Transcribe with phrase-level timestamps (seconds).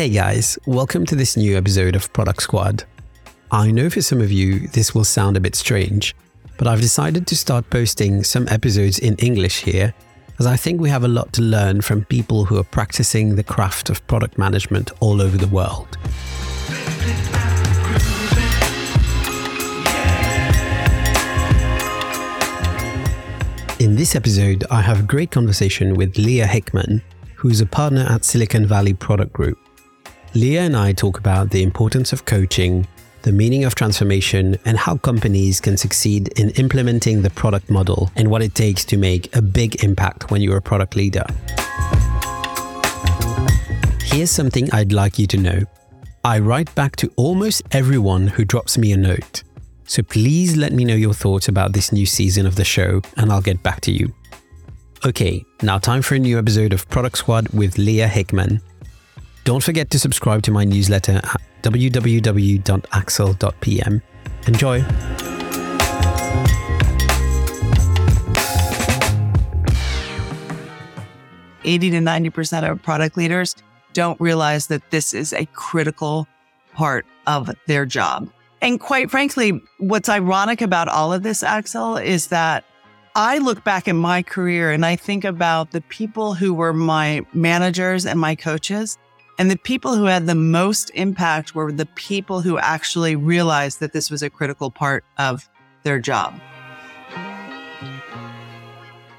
[0.00, 2.84] Hey guys, welcome to this new episode of Product Squad.
[3.50, 6.16] I know for some of you this will sound a bit strange,
[6.56, 9.92] but I've decided to start posting some episodes in English here,
[10.38, 13.44] as I think we have a lot to learn from people who are practicing the
[13.44, 15.98] craft of product management all over the world.
[23.78, 27.02] In this episode, I have a great conversation with Lea Hickman,
[27.34, 29.58] who's a partner at Silicon Valley Product Group.
[30.34, 32.86] Lea and I talk about the importance of coaching,
[33.22, 38.30] the meaning of transformation, and how companies can succeed in implementing the product model and
[38.30, 41.24] what it takes to make a big impact when you're a product leader.
[44.04, 45.62] Here's something I'd like you to know
[46.24, 49.42] I write back to almost everyone who drops me a note.
[49.86, 53.32] So please let me know your thoughts about this new season of the show, and
[53.32, 54.14] I'll get back to you.
[55.04, 58.60] Okay, now time for a new episode of Product Squad with Lea Hickman.
[59.50, 62.62] Don't forget to subscribe to my newsletter at www.axel.pm.
[64.46, 64.84] Enjoy!
[71.64, 73.56] Eighty to ninety percent of product leaders
[73.92, 76.28] don't realize that this is a critical
[76.72, 78.30] part of their job.
[78.62, 82.64] And quite frankly, what's ironic about all of this, Axel, is that
[83.16, 87.26] I look back at my career and I think about the people who were my
[87.34, 88.96] managers and my coaches.
[89.40, 93.94] And the people who had the most impact were the people who actually realized that
[93.94, 95.48] this was a critical part of
[95.82, 96.38] their job.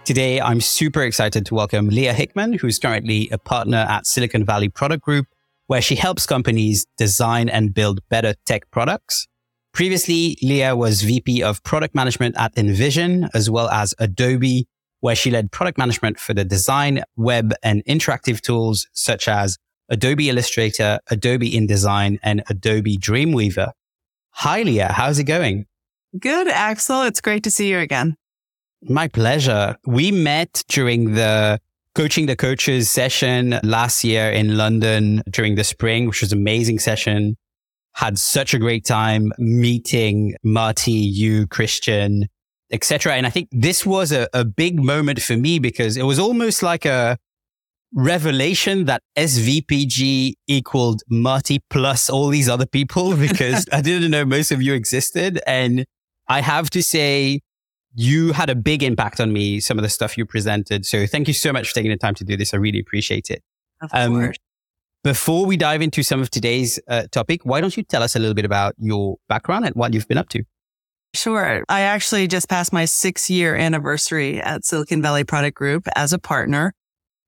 [0.05, 4.69] Today, I'm super excited to welcome Lea Hickman, who's currently a partner at Silicon Valley
[4.69, 5.25] Product Group,
[5.65, 9.27] where she helps companies design and build better tech products.
[9.73, 14.67] Previously, Lea was VP of product management at InVision, as well as Adobe,
[14.99, 19.57] where she led product management for the design, web, and interactive tools such as
[19.91, 23.73] Adobe Illustrator, Adobe InDesign, and Adobe Dreamweaver.
[24.31, 24.87] Hi, Lea.
[24.89, 25.65] How's it going?
[26.17, 27.03] Good, Axel.
[27.03, 28.15] It's great to see you again.
[28.83, 29.75] My pleasure.
[29.85, 31.59] We met during the
[31.93, 36.79] coaching the coaches session last year in London during the spring, which was an amazing
[36.79, 37.37] session.
[37.93, 42.29] Had such a great time meeting Marty, you, Christian,
[42.71, 43.15] etc.
[43.15, 46.63] And I think this was a, a big moment for me because it was almost
[46.63, 47.17] like a
[47.93, 54.51] revelation that SVPG equaled Marty plus all these other people because I didn't know most
[54.51, 55.39] of you existed.
[55.45, 55.85] And
[56.27, 57.41] I have to say,
[57.93, 60.85] you had a big impact on me, some of the stuff you presented.
[60.85, 62.53] So thank you so much for taking the time to do this.
[62.53, 63.43] I really appreciate it.
[63.81, 64.37] Of um, course.
[65.03, 68.19] Before we dive into some of today's uh, topic, why don't you tell us a
[68.19, 70.43] little bit about your background and what you've been up to?
[71.13, 71.63] Sure.
[71.67, 76.19] I actually just passed my six year anniversary at Silicon Valley Product Group as a
[76.19, 76.73] partner.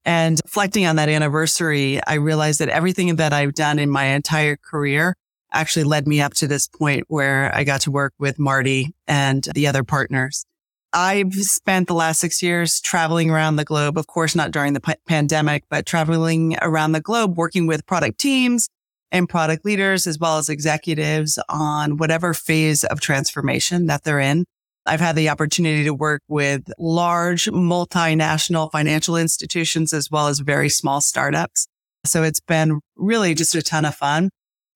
[0.06, 4.58] And reflecting on that anniversary, I realized that everything that I've done in my entire
[4.58, 5.16] career
[5.54, 9.48] actually led me up to this point where I got to work with Marty and
[9.54, 10.46] the other partners.
[10.92, 14.80] I've spent the last six years traveling around the globe, of course, not during the
[14.80, 18.70] p- pandemic, but traveling around the globe, working with product teams
[19.12, 24.46] and product leaders, as well as executives on whatever phase of transformation that they're in.
[24.86, 30.70] I've had the opportunity to work with large multinational financial institutions as well as very
[30.70, 31.68] small startups.
[32.06, 34.30] So it's been really just a ton of fun.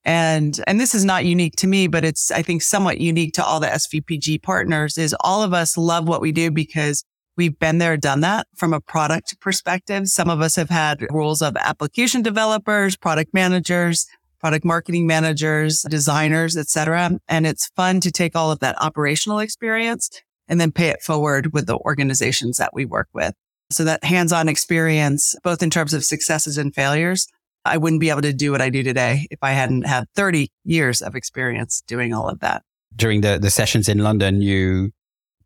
[0.06, 3.44] And, and this is not unique to me, but it's, I think somewhat unique to
[3.44, 7.04] all the SVPG partners is all of us love what we do because
[7.36, 10.08] we've been there, done that from a product perspective.
[10.08, 14.08] Some of us have had roles of application developers, product managers,
[14.40, 17.20] product marketing managers, designers, etc.
[17.28, 20.10] And it's fun to take all of that operational experience
[20.48, 23.34] and then pay it forward with the organizations that we work with.
[23.70, 27.28] So that hands-on experience, both in terms of successes and failures,
[27.66, 30.50] I wouldn't be able to do what I do today if I hadn't had 30
[30.64, 32.64] years of experience doing all of that.
[32.96, 34.92] During the, the sessions in London, you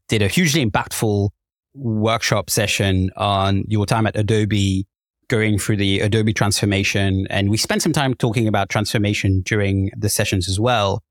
[0.07, 1.29] did a hugely impactful
[1.73, 4.85] workshop session on your time at Adobe
[5.31, 7.25] going through the Adobe transformation.
[7.29, 11.01] And we spent some time talking about transformation during the sessions as well.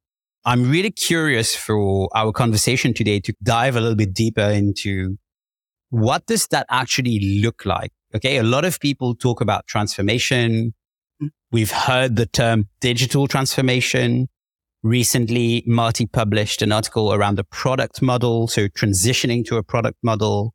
[0.44, 5.17] I'm really curious for our conversation today to dive a little bit deeper into
[5.88, 7.93] what does that actually look like?
[8.14, 8.37] Okay.
[8.37, 10.75] A lot of people talk about transformation.
[11.50, 14.28] We've heard the term digital transformation.
[14.82, 18.49] Recently, Marty published an article around the product model.
[18.49, 20.52] So transitioning to a product model.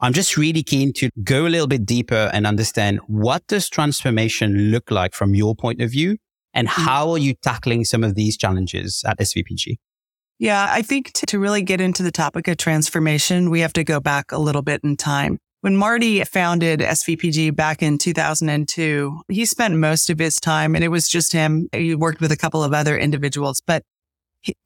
[0.00, 4.70] I'm just really keen to go a little bit deeper and understand what does transformation
[4.70, 6.18] look like from your point of view
[6.52, 6.82] and mm-hmm.
[6.82, 9.76] how are you tackling some of these challenges at SVPG?
[10.38, 13.84] Yeah, I think to, to really get into the topic of transformation, we have to
[13.84, 15.38] go back a little bit in time.
[15.62, 20.88] When Marty founded SVPG back in 2002, he spent most of his time, and it
[20.88, 21.68] was just him.
[21.72, 23.82] He worked with a couple of other individuals, but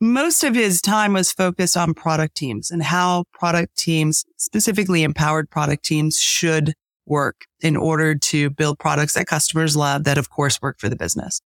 [0.01, 5.51] most of his time was focused on product teams and how product teams, specifically empowered
[5.51, 6.75] product teams should
[7.07, 10.97] work in order to build products that customers love that of course work for the
[10.97, 11.41] business.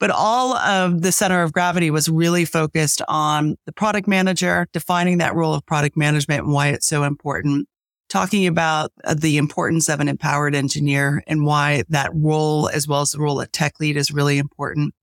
[0.00, 5.18] But all of the center of gravity was really focused on the product manager, defining
[5.18, 7.68] that role of product management and why it's so important,
[8.08, 13.02] talking about uh, the importance of an empowered engineer and why that role, as well
[13.02, 14.94] as the role of tech lead is really important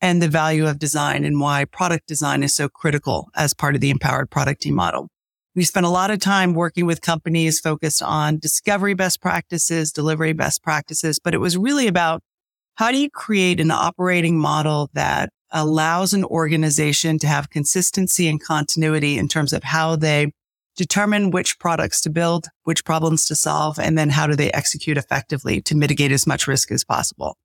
[0.00, 3.80] and the value of design and why product design is so critical as part of
[3.80, 5.08] the empowered product team model.
[5.54, 10.32] We spent a lot of time working with companies focused on discovery best practices, delivery
[10.32, 12.22] best practices, but it was really about
[12.76, 18.40] how do you create an operating model that allows an organization to have consistency and
[18.40, 20.30] continuity in terms of how they
[20.76, 24.96] determine which products to build, which problems to solve, and then how do they execute
[24.96, 27.36] effectively to mitigate as much risk as possible.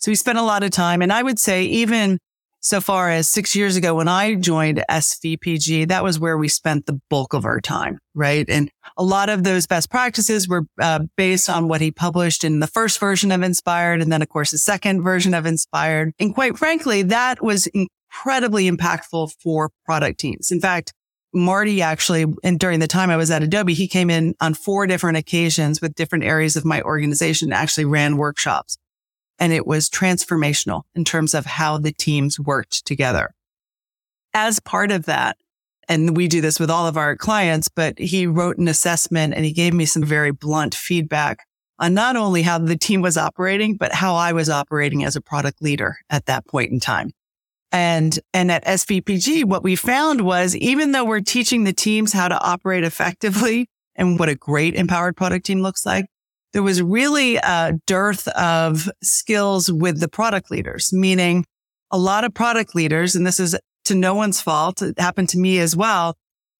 [0.00, 1.02] So we spent a lot of time.
[1.02, 2.18] And I would say even
[2.60, 6.86] so far as six years ago, when I joined SVPG, that was where we spent
[6.86, 8.48] the bulk of our time, right?
[8.48, 12.60] And a lot of those best practices were uh, based on what he published in
[12.60, 14.02] the first version of Inspired.
[14.02, 16.12] And then, of course, the second version of Inspired.
[16.18, 20.50] And quite frankly, that was incredibly impactful for product teams.
[20.50, 20.92] In fact,
[21.32, 24.86] Marty actually, and during the time I was at Adobe, he came in on four
[24.86, 28.76] different occasions with different areas of my organization and actually ran workshops
[29.40, 33.34] and it was transformational in terms of how the teams worked together.
[34.34, 35.38] As part of that,
[35.88, 39.44] and we do this with all of our clients, but he wrote an assessment and
[39.44, 41.40] he gave me some very blunt feedback
[41.80, 45.20] on not only how the team was operating, but how I was operating as a
[45.20, 47.10] product leader at that point in time.
[47.72, 52.28] And, and at SVPG, what we found was even though we're teaching the teams how
[52.28, 56.06] to operate effectively and what a great empowered product team looks like,
[56.52, 61.44] there was really a dearth of skills with the product leaders, meaning
[61.90, 64.82] a lot of product leaders, and this is to no one's fault.
[64.82, 66.16] It happened to me as well.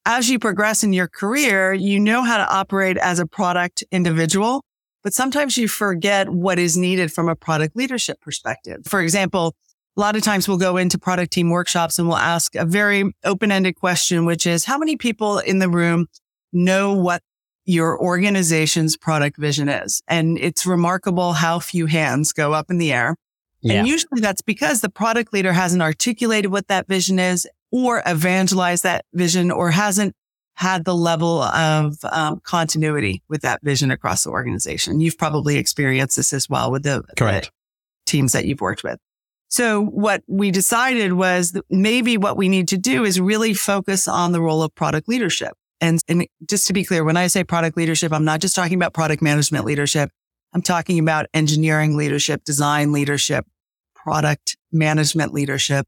[0.06, 4.64] As you progress in your career, you know how to operate as a product individual,
[5.02, 8.81] but sometimes you forget what is needed from a product leadership perspective.
[8.87, 9.54] For example,
[9.96, 13.12] a lot of times we'll go into product team workshops and we'll ask a very
[13.25, 16.06] open-ended question, which is how many people in the room
[16.52, 17.22] know what
[17.70, 20.02] your organization's product vision is.
[20.08, 23.17] And it's remarkable how few hands go up in the air.
[23.61, 23.75] Yeah.
[23.75, 28.82] And usually that's because the product leader hasn't articulated what that vision is or evangelized
[28.82, 30.14] that vision or hasn't
[30.55, 35.00] had the level of um, continuity with that vision across the organization.
[35.00, 37.46] You've probably experienced this as well with the, Correct.
[37.46, 38.99] the teams that you've worked with.
[39.49, 44.08] So what we decided was that maybe what we need to do is really focus
[44.08, 45.52] on the role of product leadership.
[45.80, 48.74] And, and just to be clear, when I say product leadership, I'm not just talking
[48.74, 50.10] about product management leadership.
[50.52, 53.46] I'm talking about engineering leadership, design leadership,
[53.94, 55.86] product management leadership.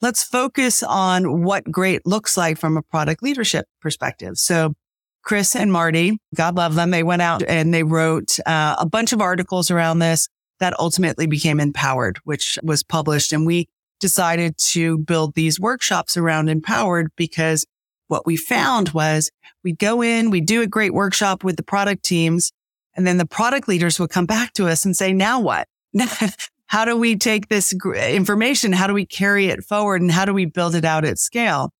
[0.00, 4.36] Let's focus on what great looks like from a product leadership perspective.
[4.36, 4.74] So
[5.22, 9.12] Chris and Marty, God love them, they went out and they wrote uh, a bunch
[9.12, 10.28] of articles around this
[10.58, 13.32] that ultimately became Empowered, which was published.
[13.32, 13.68] And we
[14.00, 17.64] decided to build these workshops around Empowered because
[18.12, 19.30] what we found was
[19.64, 22.52] we'd go in, we'd do a great workshop with the product teams,
[22.94, 25.66] and then the product leaders would come back to us and say, now what?
[26.66, 28.72] how do we take this information?
[28.72, 30.02] How do we carry it forward?
[30.02, 31.70] And how do we build it out at scale?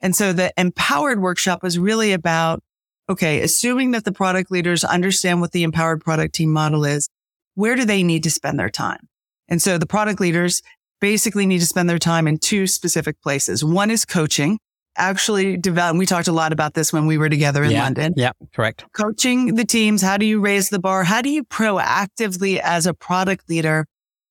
[0.00, 2.62] And so the empowered workshop was really about,
[3.08, 7.08] okay, assuming that the product leaders understand what the empowered product team model is,
[7.56, 9.08] where do they need to spend their time?
[9.48, 10.62] And so the product leaders
[11.00, 13.64] basically need to spend their time in two specific places.
[13.64, 14.60] One is coaching
[14.96, 15.96] actually develop.
[15.96, 18.14] We talked a lot about this when we were together in yeah, London.
[18.16, 18.84] Yeah, correct.
[18.92, 20.02] Coaching the teams.
[20.02, 21.04] How do you raise the bar?
[21.04, 23.86] How do you proactively as a product leader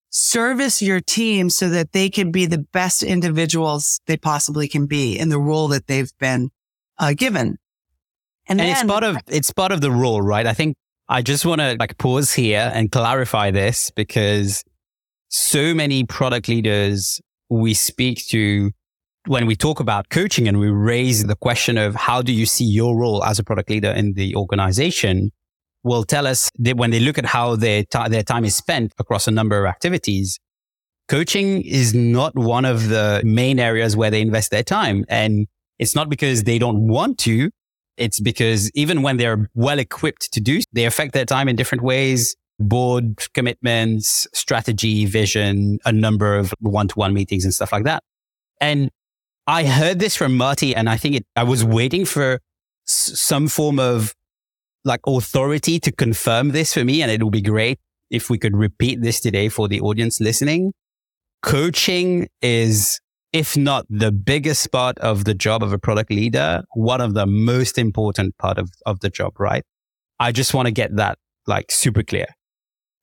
[0.10, 5.18] service your team so that they can be the best individuals they possibly can be
[5.18, 6.50] in the role that they've been
[6.98, 7.58] uh, given?
[8.48, 10.46] And, and then, it's part of, it's part of the role, right?
[10.46, 10.76] I think
[11.08, 14.64] I just want to like pause here and clarify this because
[15.30, 18.72] so many product leaders we speak to
[19.30, 22.66] when we talk about coaching and we raise the question of how do you see
[22.66, 25.32] your role as a product leader in the organization,
[25.84, 28.92] will tell us that when they look at how their, t- their time is spent
[28.98, 30.40] across a number of activities,
[31.08, 35.06] coaching is not one of the main areas where they invest their time.
[35.10, 35.46] And
[35.78, 37.52] it's not because they don't want to.
[37.98, 41.84] It's because even when they're well equipped to do, they affect their time in different
[41.84, 42.36] ways.
[42.58, 48.02] Board commitments, strategy, vision, a number of one to one meetings and stuff like that.
[48.60, 48.90] And
[49.50, 52.34] I heard this from Marty and I think it, I was waiting for
[52.88, 54.14] s- some form of
[54.86, 57.02] like authority to confirm this for me.
[57.02, 57.80] And it will be great
[58.12, 60.74] if we could repeat this today for the audience listening.
[61.42, 63.00] Coaching is,
[63.34, 67.26] if not the biggest part of the job of a product leader, one of the
[67.26, 69.64] most important part of, of the job, right?
[70.20, 72.28] I just want to get that like super clear.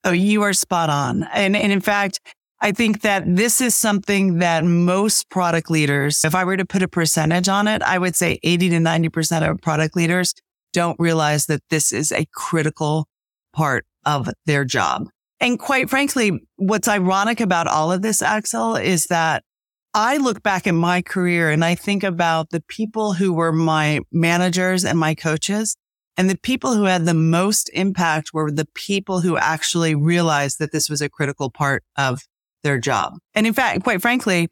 [0.04, 1.24] Oh, you are spot on.
[1.34, 2.20] And, and in fact,
[2.60, 6.82] I think that this is something that most product leaders, if I were to put
[6.82, 10.34] a percentage on it, I would say 80 to 90% of product leaders
[10.72, 13.08] don't realize that this is a critical
[13.52, 15.08] part of their job.
[15.38, 19.44] And quite frankly, what's ironic about all of this, Axel, is that
[19.92, 24.00] I look back at my career and I think about the people who were my
[24.12, 25.76] managers and my coaches.
[26.18, 30.72] And the people who had the most impact were the people who actually realized that
[30.72, 32.22] this was a critical part of
[32.66, 33.14] their job.
[33.34, 34.48] And in fact, quite frankly,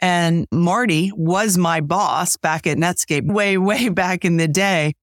[0.00, 4.94] and Marty was my boss back at Netscape way, way back in the day.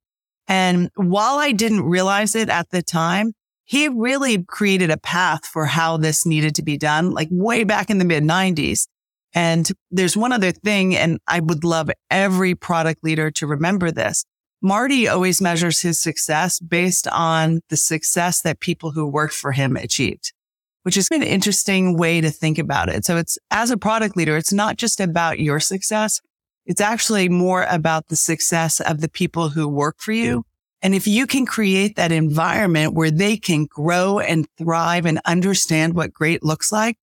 [0.48, 3.34] And while I didn't realize it at the time,
[3.66, 7.90] he really created a path for how this needed to be done, like way back
[7.90, 8.88] in the mid 90s.
[9.34, 14.26] And there's one other thing, and I would love every product leader to remember this.
[14.62, 19.76] Marty always measures his success based on the success that people who worked for him
[19.76, 20.34] achieved
[20.84, 23.06] which is an interesting way to think about it.
[23.06, 26.22] So it's as a product leader, it's not just about your success.
[26.66, 30.46] It's actually more about the success of the people who work for you.
[30.82, 35.94] And if you can create that environment where they can grow and thrive and understand
[35.94, 36.98] what great looks like,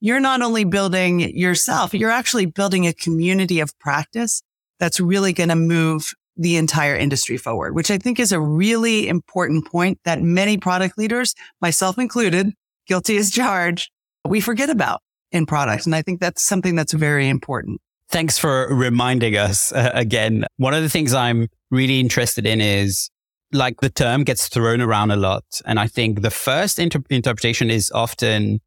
[0.00, 4.42] you're not only building yourself, you're actually building a community of practice
[4.78, 9.08] that's really going to move the entire industry forward, which I think is a really
[9.08, 12.52] important point that many product leaders, myself included,
[12.92, 13.90] guilty as charged,
[14.28, 15.86] we forget about in products.
[15.86, 17.80] And I think that's something that's very important.
[18.10, 20.44] Thanks for reminding us uh, again.
[20.58, 23.08] One of the things I'm really interested in is
[23.50, 25.44] like the term gets thrown around a lot.
[25.64, 28.60] And I think the first inter- interpretation is often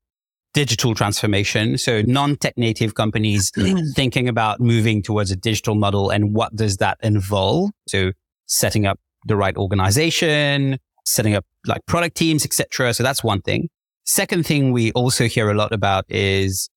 [0.55, 1.77] digital transformation.
[1.77, 3.51] So non-tech native companies
[3.96, 7.70] thinking about moving towards a digital model and what does that involve?
[7.88, 8.12] So
[8.48, 12.91] setting up the right organization, setting up like product teams, etc.
[12.96, 13.70] So that's one thing.
[14.05, 16.69] Second thing we also hear a lot about is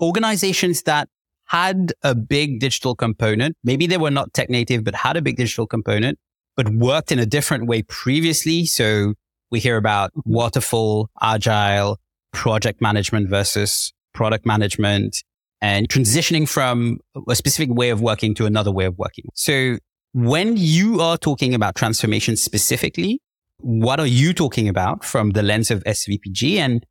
[0.00, 1.08] organizations that
[1.46, 3.56] had a big digital component.
[3.64, 6.18] Maybe they were not tech native, but had a big digital component,
[6.56, 8.66] but worked in a different way previously.
[8.66, 9.14] So
[9.50, 11.98] we hear about waterfall, agile,
[12.32, 15.22] project management versus product management
[15.60, 19.26] and transitioning from a specific way of working to another way of working.
[19.34, 19.78] So
[20.12, 23.20] when you are talking about transformation specifically,
[23.62, 26.84] what are you talking about from the lens of SVPG and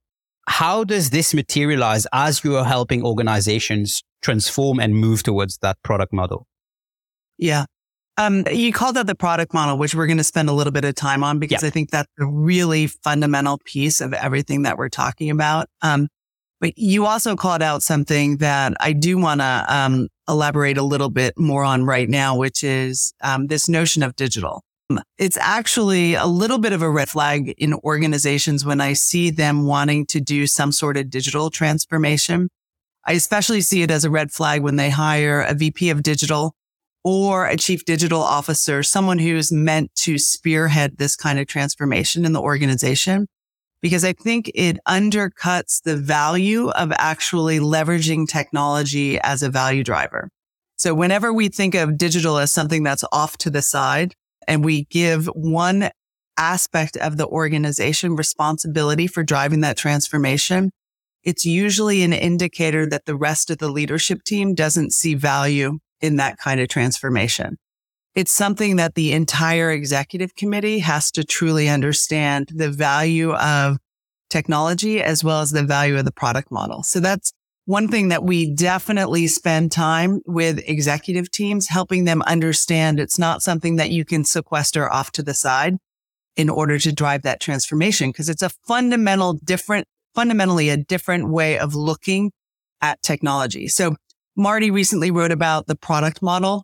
[0.48, 6.12] how does this materialize as you are helping organizations transform and move towards that product
[6.12, 6.48] model?
[7.38, 7.66] Yeah.
[8.18, 10.84] Um, you called out the product model, which we're going to spend a little bit
[10.84, 11.68] of time on because yeah.
[11.68, 15.68] I think that's a really fundamental piece of everything that we're talking about.
[15.82, 16.10] Um,
[16.60, 21.10] but you also called out something that I do want to um, elaborate a little
[21.10, 24.64] bit more on right now, which is um, this notion of digital.
[25.18, 29.66] It's actually a little bit of a red flag in organizations when I see them
[29.66, 32.50] wanting to do some sort of digital transformation.
[33.06, 36.56] I especially see it as a red flag when they hire a VP of digital
[37.04, 42.34] or a chief digital officer, someone who's meant to spearhead this kind of transformation in
[42.34, 43.28] the organization.
[43.82, 50.30] Because I think it undercuts the value of actually leveraging technology as a value driver.
[50.76, 54.16] So whenever we think of digital as something that's off to the side,
[54.48, 55.90] and we give one
[56.38, 60.72] aspect of the organization responsibility for driving that transformation,
[61.24, 66.16] it's usually an indicator that the rest of the leadership team doesn't see value in
[66.16, 67.58] that kind of transformation.
[68.16, 73.78] It's something that the entire executive committee has to truly understand the value of
[74.30, 76.84] technology as well as the value of the product model.
[76.84, 77.34] So that's
[77.70, 83.44] one thing that we definitely spend time with executive teams, helping them understand it's not
[83.44, 85.78] something that you can sequester off to the side
[86.36, 88.12] in order to drive that transformation.
[88.12, 89.86] Cause it's a fundamental different,
[90.16, 92.32] fundamentally a different way of looking
[92.82, 93.68] at technology.
[93.68, 93.98] So
[94.36, 96.64] Marty recently wrote about the product model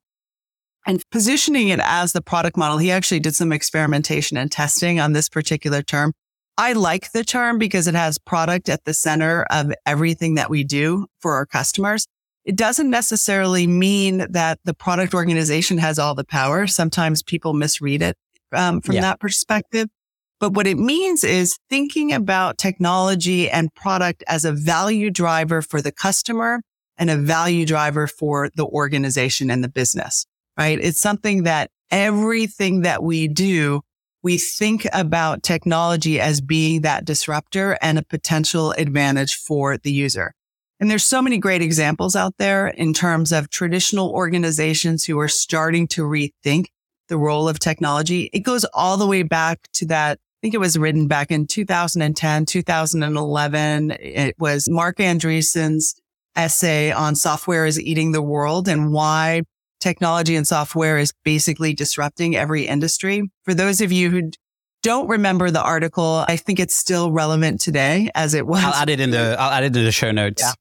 [0.87, 2.79] and positioning it as the product model.
[2.79, 6.13] He actually did some experimentation and testing on this particular term.
[6.57, 10.63] I like the term because it has product at the center of everything that we
[10.63, 12.07] do for our customers.
[12.45, 16.67] It doesn't necessarily mean that the product organization has all the power.
[16.67, 18.15] Sometimes people misread it
[18.53, 19.01] um, from yeah.
[19.01, 19.89] that perspective.
[20.39, 25.81] But what it means is thinking about technology and product as a value driver for
[25.81, 26.61] the customer
[26.97, 30.25] and a value driver for the organization and the business,
[30.57, 30.79] right?
[30.79, 33.81] It's something that everything that we do
[34.25, 40.33] we think about technology as being that disruptor and a potential advantage for the user.
[40.79, 45.27] And there's so many great examples out there in terms of traditional organizations who are
[45.27, 46.65] starting to rethink
[47.07, 48.31] the role of technology.
[48.33, 50.17] It goes all the way back to that.
[50.17, 53.91] I think it was written back in 2010, 2011.
[53.91, 55.93] It was Marc Andreessen's
[56.35, 59.43] essay on software is eating the world and why
[59.85, 63.29] technology and software is basically disrupting every industry.
[63.43, 64.31] For those of you who
[64.81, 68.63] don't remember the article, I think it's still relevant today as it was.
[68.63, 70.41] I'll add it in the, I'll add it in the show notes.
[70.41, 70.53] Yeah.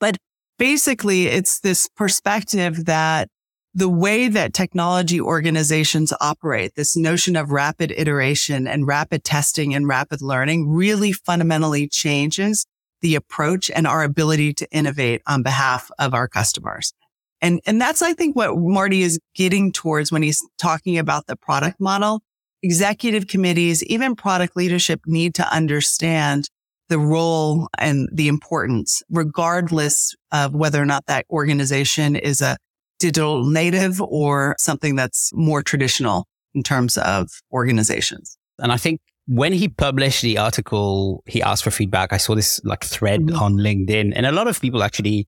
[0.00, 0.16] But
[0.58, 3.28] basically it's this perspective that
[3.74, 9.86] the way that technology organizations operate, this notion of rapid iteration and rapid testing and
[9.86, 12.64] rapid learning really fundamentally changes
[13.02, 16.94] the approach and our ability to innovate on behalf of our customers.
[17.42, 21.36] And, and that's, I think, what Marty is getting towards when he's talking about the
[21.36, 22.22] product model.
[22.62, 26.48] Executive committees, even product leadership need to understand
[26.88, 32.56] the role and the importance, regardless of whether or not that organization is a
[33.00, 38.38] digital native or something that's more traditional in terms of organizations.
[38.60, 42.12] And I think when he published the article, he asked for feedback.
[42.12, 43.42] I saw this like thread mm-hmm.
[43.42, 45.26] on LinkedIn and a lot of people actually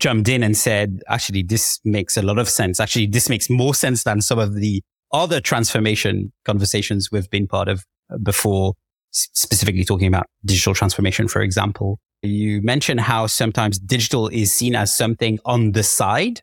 [0.00, 2.80] jumped in and said, actually, this makes a lot of sense.
[2.80, 7.68] Actually, this makes more sense than some of the other transformation conversations we've been part
[7.68, 7.84] of
[8.22, 8.74] before,
[9.12, 11.98] specifically talking about digital transformation, for example.
[12.22, 16.40] You mentioned how sometimes digital is seen as something on the side.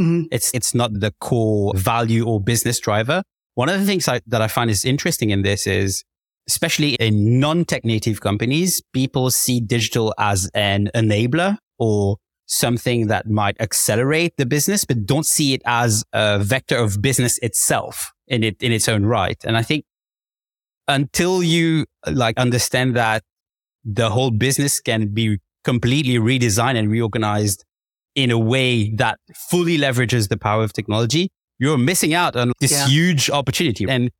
[0.00, 0.26] Mm-hmm.
[0.30, 3.22] It's, it's not the core value or business driver.
[3.54, 6.04] One of the things I, that I find is interesting in this is,
[6.48, 12.16] especially in non-tech native companies, people see digital as an enabler or
[12.52, 17.38] something that might accelerate the business, but don't see it as a vector of business
[17.38, 19.42] itself in it, in its own right.
[19.44, 19.84] And I think
[20.86, 23.22] until you like understand that
[23.84, 27.64] the whole business can be completely redesigned and reorganized
[28.14, 32.72] in a way that fully leverages the power of technology, you're missing out on this
[32.72, 32.86] yeah.
[32.86, 33.86] huge opportunity.
[33.88, 34.10] And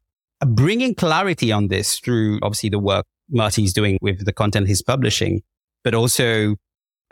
[0.47, 5.42] bringing clarity on this through obviously the work Marty's doing with the content he's publishing,
[5.85, 6.57] but also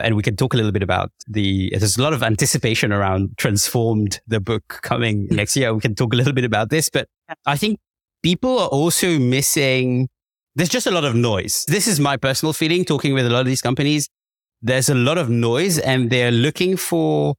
[0.03, 3.37] and we can talk a little bit about the, there's a lot of anticipation around
[3.37, 5.35] Transformed, the book coming hmm.
[5.35, 5.73] next year.
[5.73, 7.07] We can talk a little bit about this, but
[7.45, 7.79] I think
[8.23, 10.09] people are also missing,
[10.55, 11.65] there's just a lot of noise.
[11.67, 14.09] This is my personal feeling talking with a lot of these companies.
[14.61, 17.35] There's a lot of noise and they're looking for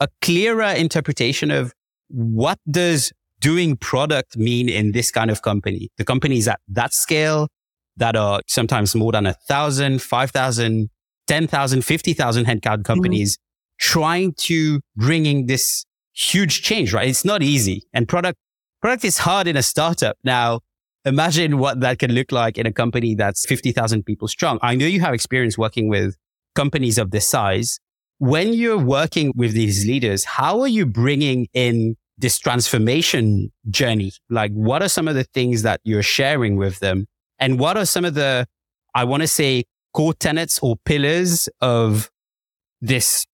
[0.00, 1.72] a clearer interpretation of
[2.08, 5.90] what does doing product mean in this kind of company?
[5.96, 7.48] The companies at that scale
[7.96, 10.90] that are sometimes more than a thousand, five thousand
[11.30, 14.00] 10,000, 50,000 headcount companies mm-hmm.
[14.00, 17.08] trying to bringing this huge change, right?
[17.08, 18.36] It's not easy and product,
[18.82, 20.16] product is hard in a startup.
[20.24, 20.58] Now
[21.04, 24.58] imagine what that can look like in a company that's 50,000 people strong.
[24.60, 26.16] I know you have experience working with
[26.56, 27.78] companies of this size.
[28.18, 34.10] When you're working with these leaders, how are you bringing in this transformation journey?
[34.30, 37.06] Like what are some of the things that you're sharing with them?
[37.38, 38.48] And what are some of the,
[38.96, 39.62] I want to say
[39.92, 42.10] core tenets or pillars of
[42.80, 43.26] this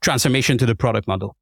[0.00, 1.36] transformation to the product model?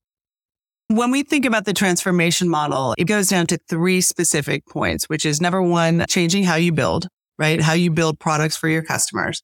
[0.89, 5.25] When we think about the transformation model, it goes down to three specific points, which
[5.25, 7.61] is number one, changing how you build, right?
[7.61, 9.43] How you build products for your customers.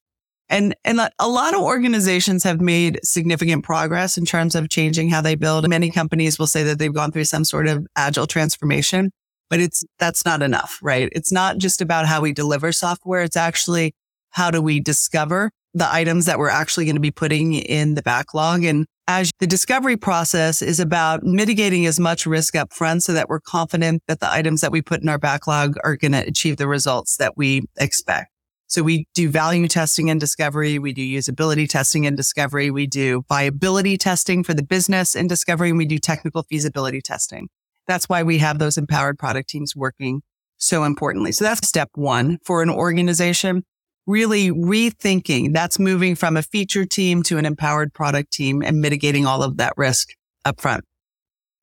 [0.51, 5.21] And, and a lot of organizations have made significant progress in terms of changing how
[5.21, 5.69] they build.
[5.69, 9.11] Many companies will say that they've gone through some sort of agile transformation,
[9.51, 11.11] but it's, that's not enough, right?
[11.13, 13.23] It's not just about how we deliver software.
[13.23, 13.95] It's actually
[14.31, 18.03] how do we discover the items that we're actually going to be putting in the
[18.03, 18.65] backlog?
[18.65, 23.29] And as the discovery process is about mitigating as much risk up front so that
[23.29, 26.59] we're confident that the items that we put in our backlog are going to achieve
[26.59, 28.31] the results that we expect.
[28.67, 30.79] So we do value testing and discovery.
[30.79, 32.71] We do usability testing and discovery.
[32.71, 35.71] We do viability testing for the business and discovery.
[35.71, 37.49] And we do technical feasibility testing.
[37.87, 40.21] That's why we have those empowered product teams working
[40.59, 41.33] so importantly.
[41.33, 43.65] So that's step one for an organization
[44.09, 49.27] really rethinking that's moving from a feature team to an empowered product team and mitigating
[49.27, 50.09] all of that risk
[50.47, 50.81] upfront.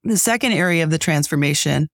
[0.04, 1.88] The second area of the transformation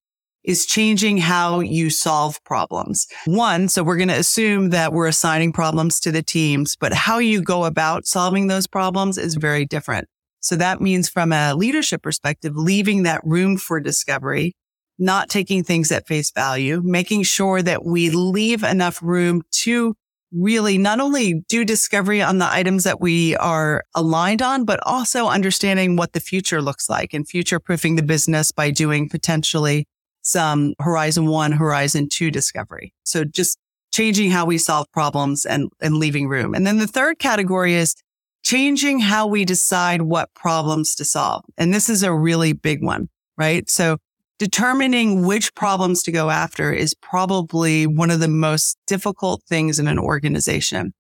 [0.44, 3.08] is changing how you solve problems.
[3.26, 7.20] One, so we're going to assume that we're assigning problems to the teams, but how
[7.20, 10.08] you go about solving those problems is very different.
[10.42, 14.54] So that means from a leadership perspective, leaving that room for discovery,
[14.98, 19.96] not taking things at face value, making sure that we leave enough room to
[20.32, 25.28] really not only do discovery on the items that we are aligned on, but also
[25.28, 29.88] understanding what the future looks like and future proofing the business by doing potentially
[30.22, 32.94] some horizon one, horizon two discovery.
[33.04, 33.58] So just
[33.92, 36.54] changing how we solve problems and, and leaving room.
[36.54, 37.96] And then the third category is
[38.44, 41.44] changing how we decide what problems to solve.
[41.58, 43.70] And this is a really big one, right?
[43.70, 43.98] So
[44.42, 49.88] determining which problems to go after is probably one of the most difficult things in
[49.88, 50.96] an organization.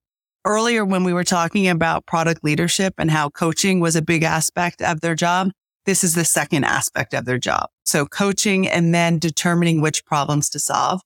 [0.45, 4.80] Earlier, when we were talking about product leadership and how coaching was a big aspect
[4.84, 5.49] of their job,
[5.88, 7.69] this is the second aspect of their job.
[7.84, 11.01] So coaching and then determining which problems to solve.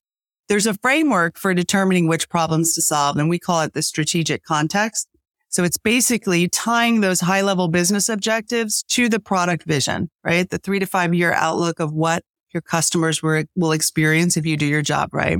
[0.50, 4.44] There's a framework for determining which problems to solve, and we call it the strategic
[4.44, 5.08] context.
[5.50, 10.50] So it's basically tying those high level business objectives to the product vision, right?
[10.50, 14.66] The three to five year outlook of what your customers will experience if you do
[14.66, 15.38] your job right.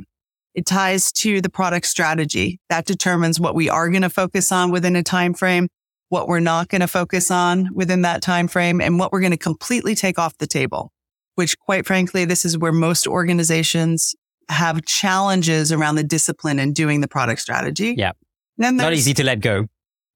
[0.54, 4.72] It ties to the product strategy that determines what we are going to focus on
[4.72, 5.68] within a time frame,
[6.10, 9.32] what we're not going to focus on within that time frame, and what we're going
[9.32, 10.92] to completely take off the table.
[11.36, 14.16] Which, quite frankly, this is where most organizations
[14.48, 17.96] have challenges around the discipline and doing the product strategy.
[17.98, 18.14] Yeah.
[18.58, 19.68] Then not easy to let go.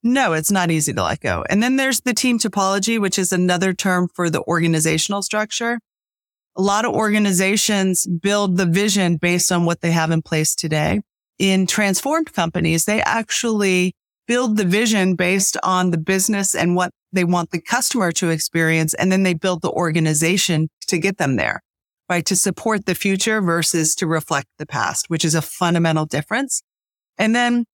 [0.01, 1.43] No, it's not easy to let go.
[1.49, 5.79] And then there's the team topology, which is another term for the organizational structure.
[6.55, 11.01] A lot of organizations build the vision based on what they have in place today.
[11.37, 13.93] In transformed companies, they actually
[14.27, 18.93] build the vision based on the business and what they want the customer to experience.
[18.93, 21.61] And then they build the organization to get them there,
[22.09, 22.25] right?
[22.25, 26.61] To support the future versus to reflect the past, which is a fundamental difference.
[27.17, 27.65] And then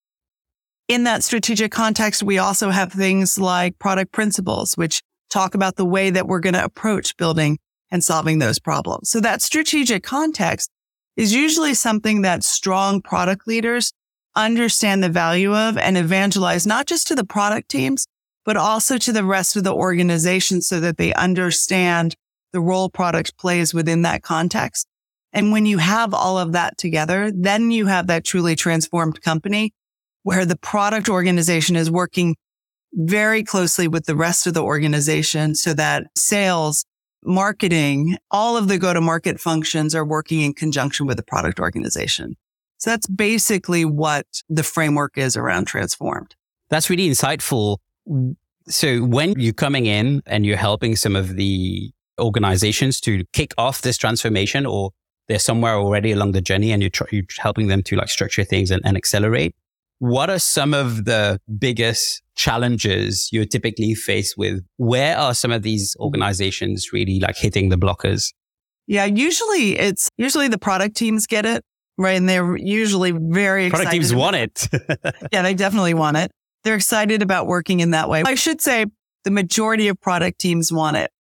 [0.87, 5.85] in that strategic context, we also have things like product principles, which talk about the
[5.85, 7.57] way that we're going to approach building
[7.91, 9.09] and solving those problems.
[9.09, 10.69] So that strategic context
[11.17, 13.93] is usually something that strong product leaders
[14.35, 18.05] understand the value of and evangelize not just to the product teams,
[18.43, 22.15] but also to the rest of the organization so that they understand
[22.53, 24.87] the role product plays within that context.
[25.33, 29.73] And when you have all of that together, then you have that truly transformed company
[30.25, 32.35] where the product organization is working
[32.93, 36.83] very closely with the rest of the organization so that sales,
[37.23, 41.59] marketing, all of the go to market functions are working in conjunction with the product
[41.59, 42.35] organization.
[42.77, 46.33] So that's basically what the framework is around transformed.
[46.69, 47.77] That's really insightful.
[48.67, 53.83] So when you're coming in and you're helping some of the organizations to kick off
[53.83, 54.89] this transformation or
[55.27, 58.43] they're somewhere already along the journey and you're, tr- you're helping them to like structure
[58.43, 59.55] things and, and accelerate,
[59.99, 64.63] what are some of the biggest challenges you're typically faced with?
[64.77, 68.33] Where are some of these organizations really like hitting the blockers?
[68.87, 71.63] Yeah, usually it's usually the product teams get it,
[71.97, 72.17] right?
[72.17, 74.67] And they're usually very product teams want it.
[75.31, 76.31] yeah, they definitely want it.
[76.63, 78.23] They're excited about working in that way.
[78.25, 78.85] I should say
[79.23, 81.11] the majority of product teams want it.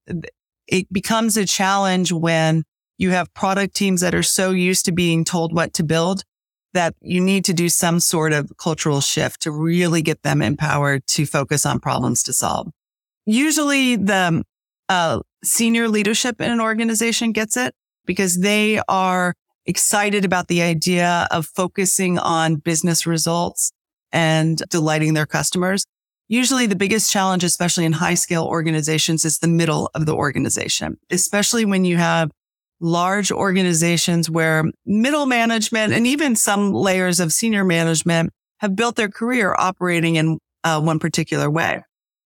[0.66, 2.64] It becomes a challenge when
[2.98, 6.24] you have product teams that are so used to being told what to build
[6.74, 11.06] that you need to do some sort of cultural shift to really get them empowered
[11.06, 12.68] to focus on problems to solve.
[13.24, 14.44] Usually the
[14.88, 19.34] uh, senior leadership in an organization gets it because they are
[19.66, 23.72] excited about the idea of focusing on business results
[24.12, 25.86] and delighting their customers.
[26.28, 30.98] Usually the biggest challenge, especially in high scale organizations, is the middle of the organization,
[31.10, 32.30] especially when you have
[32.84, 39.08] large organizations where middle management and even some layers of senior management have built their
[39.08, 41.82] career operating in uh, one particular way.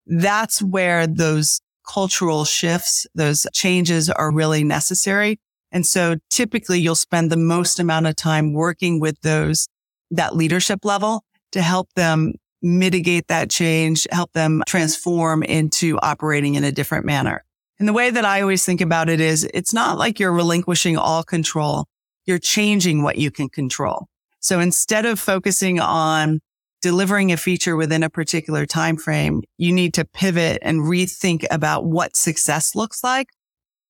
[0.06, 5.38] That's where those cultural shifts, those changes are really necessary.
[5.70, 9.68] And so typically you'll spend the most amount of time working with those,
[10.10, 16.64] that leadership level to help them mitigate that change, help them transform into operating in
[16.64, 17.44] a different manner.
[17.78, 20.96] And the way that I always think about it is it's not like you're relinquishing
[20.96, 21.86] all control.
[22.26, 24.06] You're changing what you can control.
[24.40, 26.40] So instead of focusing on
[26.80, 31.84] delivering a feature within a particular time frame, you need to pivot and rethink about
[31.84, 33.28] what success looks like.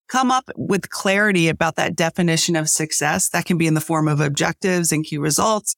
[0.09, 3.29] Come up with clarity about that definition of success.
[3.29, 5.77] That can be in the form of objectives and key results.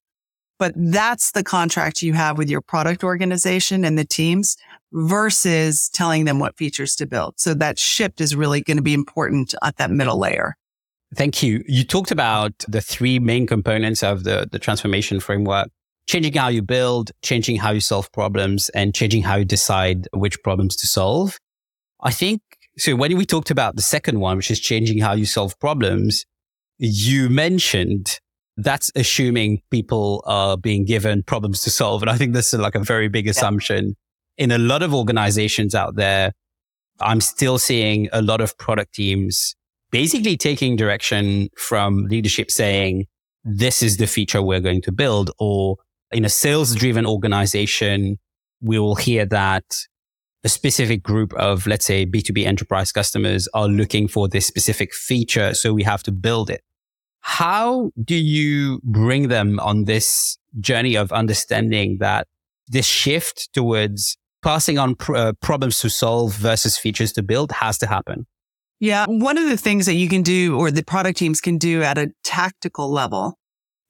[0.58, 4.56] But that's the contract you have with your product organization and the teams
[4.92, 7.34] versus telling them what features to build.
[7.38, 10.56] So that shift is really going to be important at that middle layer.
[11.14, 11.64] Thank you.
[11.66, 15.68] You talked about the three main components of the, the transformation framework
[16.10, 20.42] changing how you build, changing how you solve problems, and changing how you decide which
[20.42, 21.38] problems to solve.
[22.00, 22.42] I think
[22.76, 22.96] so.
[22.96, 26.24] When we talked about the second one, which is changing how you solve problems,
[26.78, 28.18] you mentioned
[28.56, 32.02] that's assuming people are being given problems to solve.
[32.02, 33.94] And I think this is like a very big assumption
[34.36, 36.32] in a lot of organizations out there,
[37.00, 39.54] I'm still seeing a lot of product teams
[39.90, 43.06] basically taking direction from leadership saying,
[43.44, 45.30] this is the feature we're going to build.
[45.38, 45.76] Or
[46.12, 48.18] in a sales driven organization,
[48.60, 49.64] we will hear that
[50.44, 55.54] a specific group of, let's say, B2B enterprise customers are looking for this specific feature.
[55.54, 56.62] So we have to build it.
[57.20, 62.26] How do you bring them on this journey of understanding that
[62.68, 67.78] this shift towards passing on pr- uh, problems to solve versus features to build has
[67.78, 68.26] to happen?
[68.80, 69.06] Yeah.
[69.06, 71.98] One of the things that you can do or the product teams can do at
[71.98, 73.38] a tactical level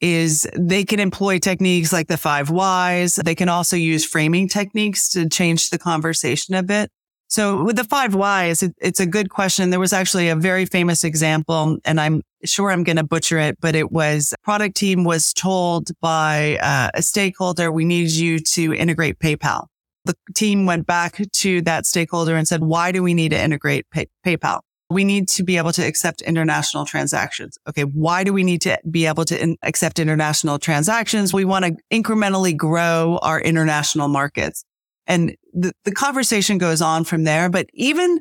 [0.01, 3.17] is they can employ techniques like the five whys.
[3.17, 6.91] They can also use framing techniques to change the conversation a bit.
[7.29, 9.71] So with the five whys, it, it's a good question.
[9.71, 13.59] There was actually a very famous example and I'm sure I'm going to butcher it,
[13.61, 18.75] but it was product team was told by uh, a stakeholder, we need you to
[18.75, 19.67] integrate PayPal.
[20.05, 23.89] The team went back to that stakeholder and said, why do we need to integrate
[23.91, 24.61] pay- PayPal?
[24.91, 27.57] we need to be able to accept international transactions.
[27.69, 27.83] Okay.
[27.83, 31.33] Why do we need to be able to in- accept international transactions?
[31.33, 34.65] We want to incrementally grow our international markets.
[35.07, 37.49] And the, the conversation goes on from there.
[37.49, 38.21] But even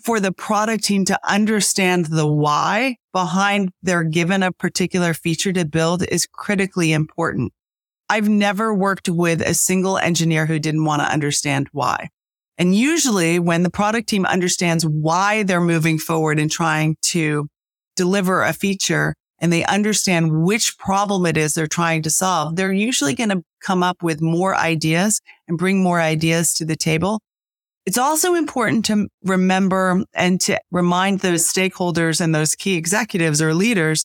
[0.00, 5.64] for the product team to understand the why behind their given a particular feature to
[5.64, 7.52] build is critically important.
[8.08, 12.08] I've never worked with a single engineer who didn't want to understand why.
[12.56, 17.48] And usually when the product team understands why they're moving forward and trying to
[17.96, 22.72] deliver a feature and they understand which problem it is they're trying to solve, they're
[22.72, 27.20] usually going to come up with more ideas and bring more ideas to the table.
[27.86, 33.54] It's also important to remember and to remind those stakeholders and those key executives or
[33.54, 34.04] leaders.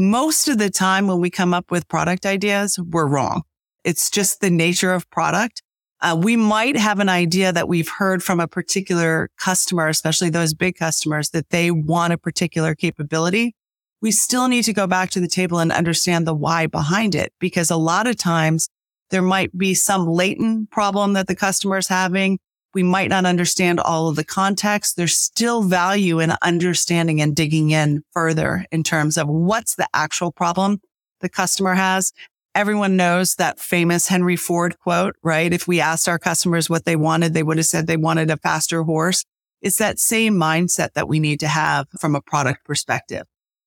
[0.00, 3.42] Most of the time when we come up with product ideas, we're wrong.
[3.84, 5.60] It's just the nature of product.
[6.00, 10.54] Uh, we might have an idea that we've heard from a particular customer, especially those
[10.54, 13.54] big customers that they want a particular capability.
[14.00, 17.34] We still need to go back to the table and understand the why behind it
[17.38, 18.70] because a lot of times
[19.10, 22.38] there might be some latent problem that the customer is having.
[22.74, 24.96] We might not understand all of the context.
[24.96, 30.30] There's still value in understanding and digging in further in terms of what's the actual
[30.30, 30.80] problem
[31.20, 32.12] the customer has
[32.54, 35.52] Everyone knows that famous Henry Ford quote, right?
[35.52, 38.36] If we asked our customers what they wanted, they would have said they wanted a
[38.36, 39.24] faster horse.
[39.62, 43.22] It's that same mindset that we need to have from a product perspective.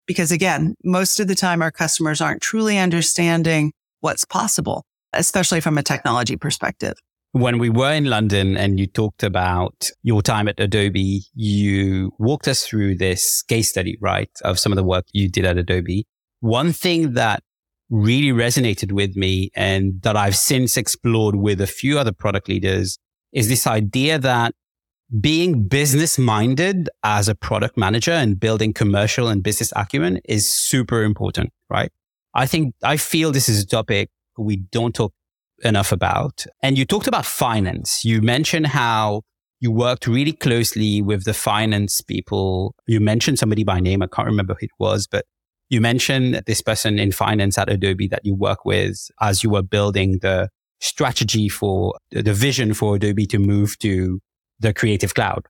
[0.06, 5.78] Because again, most of the time our customers aren't truly understanding what's possible, especially from
[5.78, 6.96] a technology perspective.
[7.34, 12.48] When we were in London and you talked about your time at Adobe, you walked
[12.48, 14.30] us through this case study, right?
[14.44, 16.06] Of some of the work you did at Adobe.
[16.42, 17.42] One thing that
[17.90, 23.00] really resonated with me and that I've since explored with a few other product leaders
[23.32, 24.54] is this idea that
[25.20, 31.02] being business minded as a product manager and building commercial and business acumen is super
[31.02, 31.92] important, right?
[32.36, 35.14] I think I feel this is a topic we don't talk
[35.64, 36.46] enough about.
[36.62, 38.04] And you talked about finance.
[38.04, 39.22] You mentioned how
[39.60, 42.76] you worked really closely with the finance people.
[42.86, 44.02] You mentioned somebody by name.
[44.02, 45.26] I can't remember who it was, but
[45.70, 49.64] you mentioned this person in finance at Adobe that you work with as you were
[49.64, 50.50] building the
[50.82, 54.20] strategy for the vision for Adobe to move to
[54.60, 55.48] the creative cloud.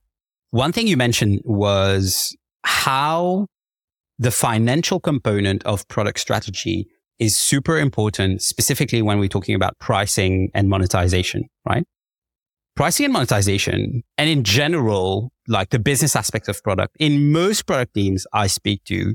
[0.50, 3.48] One thing you mentioned was how
[4.18, 6.86] the financial component of product strategy
[7.18, 11.84] is super important, specifically when we're talking about pricing and monetization, right?
[12.76, 17.94] Pricing and monetization, and in general, like the business aspect of product, in most product
[17.94, 19.14] teams I speak to,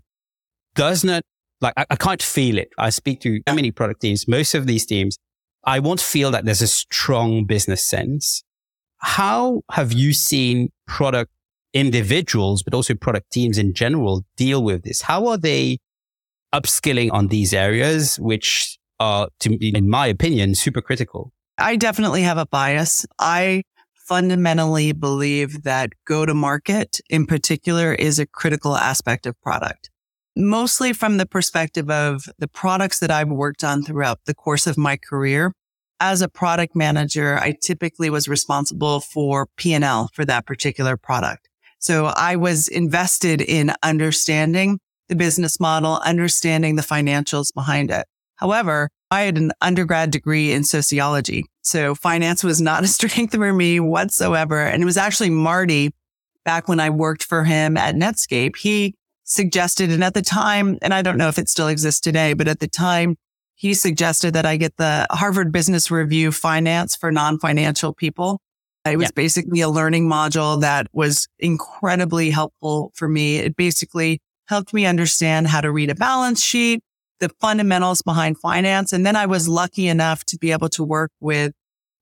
[0.75, 1.23] does not
[1.61, 2.69] like I, I can't feel it.
[2.77, 5.17] I speak to so many product teams, most of these teams.
[5.65, 8.43] I won't feel that there's a strong business sense.
[8.99, 11.31] How have you seen product
[11.73, 15.01] individuals, but also product teams in general deal with this?
[15.01, 15.79] How are they
[16.53, 21.31] upskilling on these areas, which are, to, me, in my opinion, super critical?
[21.57, 23.05] I definitely have a bias.
[23.19, 23.63] I
[23.95, 29.89] fundamentally believe that go to market in particular is a critical aspect of product
[30.39, 34.77] mostly from the perspective of the products that I've worked on throughout the course of
[34.77, 35.53] my career.
[35.99, 41.49] As a product manager, I typically was responsible for P&L for that particular product.
[41.79, 48.05] So I was invested in understanding the business model, understanding the financials behind it.
[48.35, 51.45] However, I had an undergrad degree in sociology.
[51.61, 54.59] So finance was not a strength for me whatsoever.
[54.61, 55.91] And it was actually Marty
[56.45, 58.55] back when I worked for him at Netscape.
[58.55, 58.95] He
[59.25, 62.47] suggested, and at the time, and I don't know if it still exists today, but
[62.47, 63.17] at the time,
[63.55, 68.39] he suggested that I get the Harvard Business Review finance for non-financial people.
[68.85, 69.11] It was Yeah.
[69.15, 73.37] basically a learning module that was incredibly helpful for me.
[73.37, 76.81] It basically helped me understand how to read a balance sheet,
[77.19, 78.91] the fundamentals behind finance.
[78.91, 81.53] And then I was lucky enough to be able to work with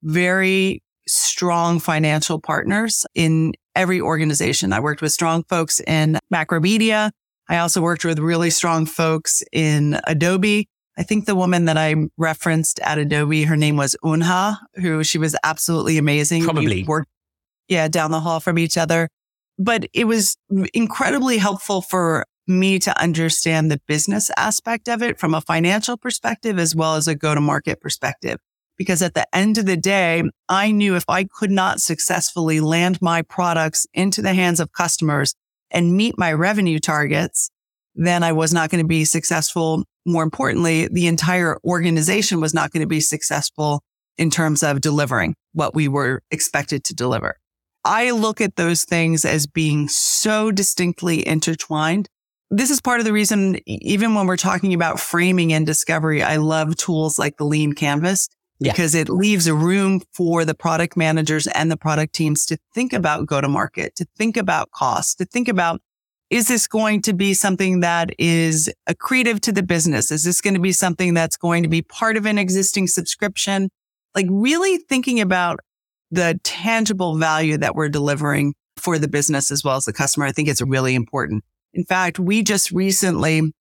[0.02, 4.72] very strong financial partners in every organization.
[4.72, 7.12] I worked with strong folks in Macromedia.
[7.50, 10.68] I also worked with really strong folks in Adobe.
[10.98, 15.18] I think the woman that I referenced at Adobe, her name was Unha, who she
[15.18, 16.42] was absolutely amazing.
[16.42, 16.84] We Probably.
[16.84, 17.10] worked,
[17.68, 19.10] yeah, down the hall from each other.
[19.60, 20.38] But it was
[20.74, 26.58] incredibly helpful for me to understand the business aspect of it from a financial perspective
[26.58, 28.38] as well as a go to market perspective.
[28.78, 33.02] Because at the end of the day, I knew if I could not successfully land
[33.02, 35.34] my products into the hands of customers
[35.72, 37.50] and meet my revenue targets,
[37.96, 39.84] then I was not going to be successful.
[40.06, 43.82] More importantly, the entire organization was not going to be successful
[44.18, 47.38] in terms of delivering what we were expected to deliver.
[47.84, 52.10] I look at those things as being so distinctly intertwined.
[52.50, 56.38] This is part of the reason, even when we're talking about framing and discovery, I
[56.38, 58.30] love tools like the lean canvas
[58.60, 58.72] Yeah.
[58.72, 62.94] because it leaves a room for the product managers and the product teams to think
[62.94, 65.82] about go to market, to think about cost, to think about
[66.30, 70.12] is this going to be something that is accretive to the business?
[70.12, 73.70] Is this going to be something that's going to be part of an existing subscription?
[74.14, 75.60] Like really thinking about
[76.12, 80.26] the tangible value that we're delivering for the business as well as the customer.
[80.26, 81.44] I think it's really important.
[81.74, 83.54] In fact, we just recently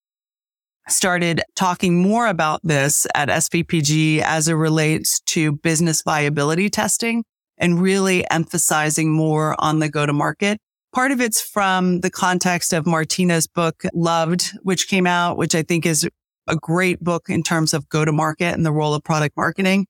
[0.88, 7.24] started talking more about this at SVPG as it relates to business viability testing
[7.58, 10.58] and really emphasizing more on the go to market.
[10.94, 15.62] Part of it's from the context of Martina's book, Loved, which came out, which I
[15.62, 16.08] think is
[16.46, 19.86] a great book in terms of go to market and the role of product marketing.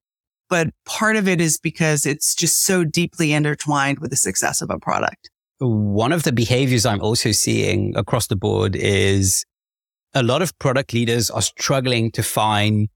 [0.49, 4.71] But part of it is because it's just so deeply intertwined with the success of
[4.71, 5.31] a product.
[5.59, 9.45] One of the behaviors I'm also seeing across the board is
[10.15, 12.89] a lot of product leaders are struggling to find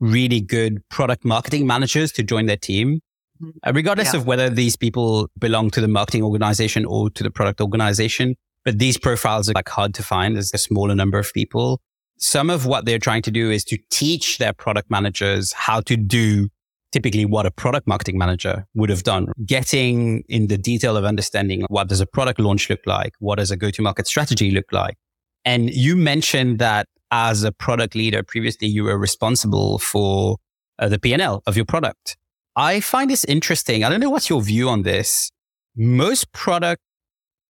[0.00, 3.00] really good product marketing managers to join their team.
[3.42, 3.50] Mhm.
[3.66, 4.20] Uh, regardless Yeah.
[4.20, 8.36] of whether these people belong to the marketing organization or to the product organization.
[8.64, 10.36] But these profiles are like hard to find.
[10.36, 11.80] There's a smaller number of people.
[12.18, 15.96] Some of what they're trying to do is to teach their product managers how to
[15.96, 16.48] do
[16.92, 19.28] typically what a product marketing manager would have done.
[19.44, 23.14] Getting in the detail of understanding what does a product launch look like?
[23.18, 24.96] What does a go-to-market strategy look like?
[25.44, 30.36] And you mentioned that as a product leader, previously you were responsible for
[30.78, 32.16] uh, the P&L of your product.
[32.54, 33.82] I find this interesting.
[33.82, 35.30] I don't know what's your view on this.
[35.76, 36.82] Most product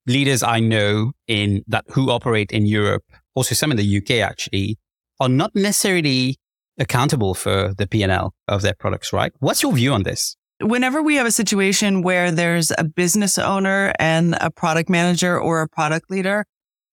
[0.07, 4.79] leaders I know in that who operate in Europe, also some in the UK actually,
[5.21, 6.37] are not necessarily
[6.79, 9.33] accountable for the P&L of their products, right?
[9.41, 10.37] What's your view on this?
[10.61, 15.61] Whenever we have a situation where there's a business owner and a product manager or
[15.61, 16.45] a product leader,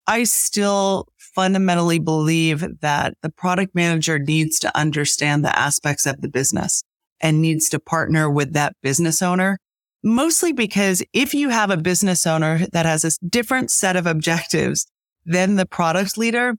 [0.08, 6.30] I still fundamentally believe that the product manager needs to understand the aspects of the
[6.30, 6.84] business
[7.22, 9.60] and needs to partner with that business owner.
[10.04, 14.88] Mostly because if you have a business owner that has a different set of objectives
[15.26, 16.56] than the product leader,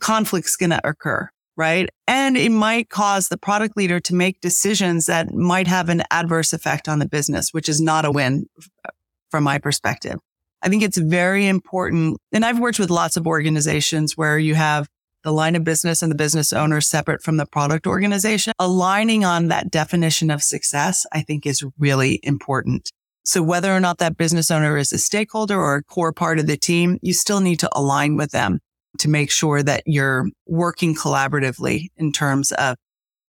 [0.00, 1.28] conflict's going to occur,
[1.62, 1.88] right?
[2.08, 6.52] And it might cause the product leader to make decisions that might have an adverse
[6.52, 8.46] effect on the business, which is not a win
[8.84, 8.90] uh,
[9.30, 10.18] from my perspective.
[10.60, 12.18] I think it's very important.
[12.32, 14.88] And I've worked with lots of organizations where you have
[15.22, 18.52] the line of business and the business owner separate from the product organization.
[18.58, 22.90] Aligning on that definition of success, I think is really important.
[23.24, 26.48] So whether or not that business owner is a stakeholder or a core part of
[26.48, 28.58] the team, you still need to align with them
[28.98, 32.76] to make sure that you're working collaboratively in terms of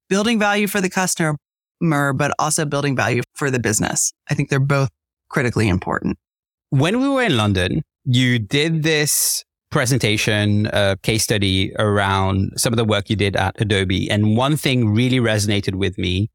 [0.08, 1.36] building value for the customer,
[1.80, 4.12] but also building value for the business.
[4.28, 4.88] I think they're both
[5.28, 6.18] critically important.
[6.70, 12.76] When we were in London, you did this presentation, uh, case study around some of
[12.76, 14.10] the work you did at Adobe.
[14.10, 16.28] And one thing really resonated with me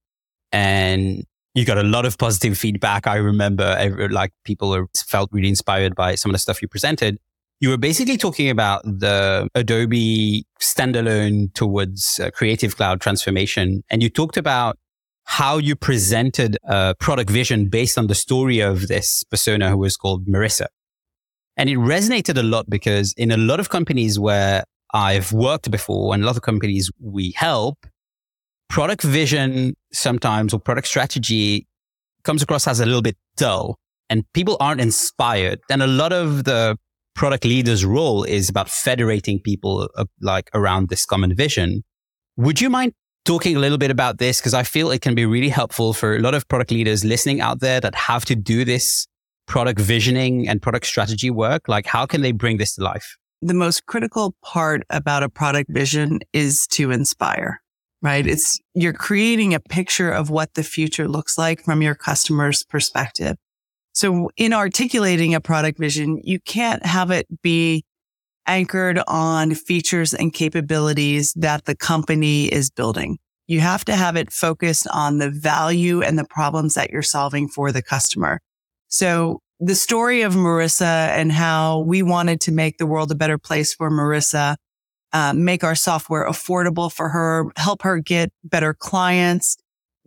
[0.51, 3.07] and you got a lot of positive feedback.
[3.07, 7.17] I remember like people felt really inspired by some of the stuff you presented.
[7.59, 13.83] You were basically talking about the Adobe standalone towards uh, creative cloud transformation.
[13.89, 14.77] And you talked about
[15.23, 19.97] how you presented a product vision based on the story of this persona who was
[19.97, 20.67] called Marissa.
[21.57, 26.13] And it resonated a lot because in a lot of companies where I've worked before
[26.13, 27.87] and a lot of companies we help,
[28.69, 31.65] product vision sometimes or product strategy
[32.23, 33.79] comes across as a little bit dull
[34.09, 35.59] and people aren't inspired.
[35.71, 36.77] And a lot of the
[37.17, 41.83] product leader's role is about federating people uh, like around this common vision.
[42.37, 42.93] Would you mind
[43.25, 46.15] talking a little bit about this because I feel it can be really helpful for
[46.15, 49.07] a lot of product leaders listening out there that have to do this
[49.47, 51.67] product visioning and product strategy work.
[51.67, 53.17] Like, how can they bring this to life?
[53.41, 57.61] The most critical part about a product vision is to inspire,
[58.03, 58.25] right?
[58.27, 63.37] It's you're creating a picture of what the future looks like from your customer's perspective.
[63.97, 67.83] So in articulating a product vision, you can't have it be
[68.45, 73.17] anchored on features and capabilities that the company is building.
[73.47, 77.47] You have to have it focused on the value and the problems that you're solving
[77.47, 78.39] for the customer.
[78.87, 83.39] So the story of Marissa and how we wanted to make the world a better
[83.39, 84.57] place for Marissa,
[85.11, 89.57] uh, make our software affordable for her, help her get better clients,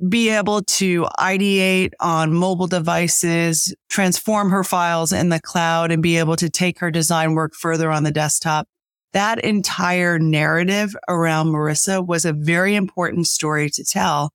[0.09, 6.17] be able to ideate on mobile devices, transform her files in the cloud and be
[6.19, 8.67] able to take her design work further on the desktop.
[9.13, 14.31] That entire narrative around Marissa was a very important story to tell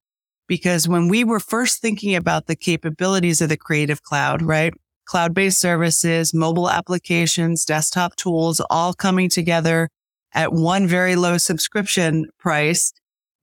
[0.47, 4.74] because when we were first thinking about the capabilities of the creative cloud, right?
[5.05, 9.89] Cloud-based services, mobile applications, desktop tools, all coming together
[10.34, 12.91] at one very low subscription price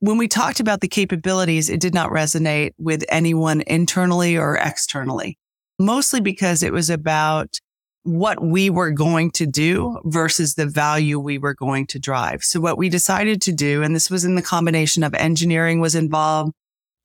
[0.02, 5.38] when we talked about the capabilities, it did not resonate with anyone internally or externally,
[5.78, 7.60] mostly because it was about
[8.02, 12.42] what we were going to do versus the value we were going to drive.
[12.42, 15.94] So what we decided to do, and this was in the combination of engineering was
[15.94, 16.52] involved,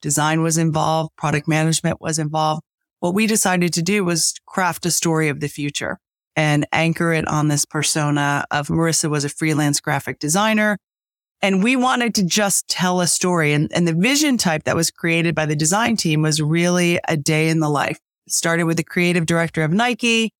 [0.01, 2.63] design was involved, product management was involved.
[2.99, 5.99] What we decided to do was craft a story of the future
[6.35, 10.79] and anchor it on this persona of Marissa was a freelance graphic designer
[11.41, 13.53] and we wanted to just tell a story.
[13.53, 17.15] And, and the vision type that was created by the design team was really a
[17.15, 17.99] day in the life.
[18.25, 20.33] It started with the creative director of Nike,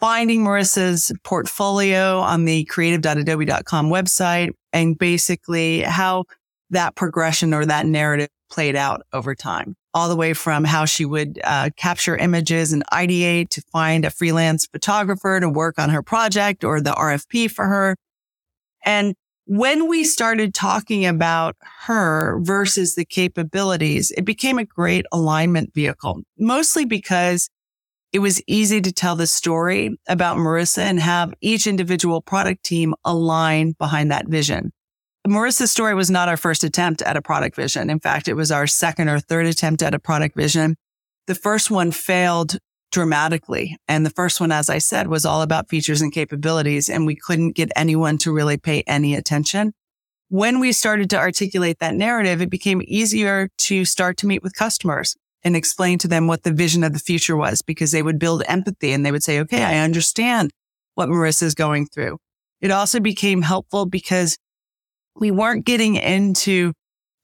[0.00, 6.24] finding Marissa's portfolio on the creative.adobe.com website and basically how
[6.70, 11.04] that progression or that narrative played out over time, all the way from how she
[11.04, 16.02] would uh, capture images and ideate to find a freelance photographer to work on her
[16.02, 17.96] project or the RFP for her.
[18.84, 19.14] And
[19.46, 26.22] when we started talking about her versus the capabilities, it became a great alignment vehicle,
[26.38, 27.48] mostly because
[28.12, 32.94] it was easy to tell the story about Marissa and have each individual product team
[33.04, 34.72] align behind that vision.
[35.26, 37.90] Marissa's story was not our first attempt at a product vision.
[37.90, 40.76] In fact, it was our second or third attempt at a product vision.
[41.26, 42.58] The first one failed
[42.92, 43.76] dramatically.
[43.88, 46.88] And the first one, as I said, was all about features and capabilities.
[46.88, 49.72] And we couldn't get anyone to really pay any attention.
[50.28, 54.54] When we started to articulate that narrative, it became easier to start to meet with
[54.54, 58.18] customers and explain to them what the vision of the future was because they would
[58.18, 60.52] build empathy and they would say, okay, I understand
[60.94, 62.18] what Marissa is going through.
[62.60, 64.38] It also became helpful because
[65.16, 66.72] we weren't getting into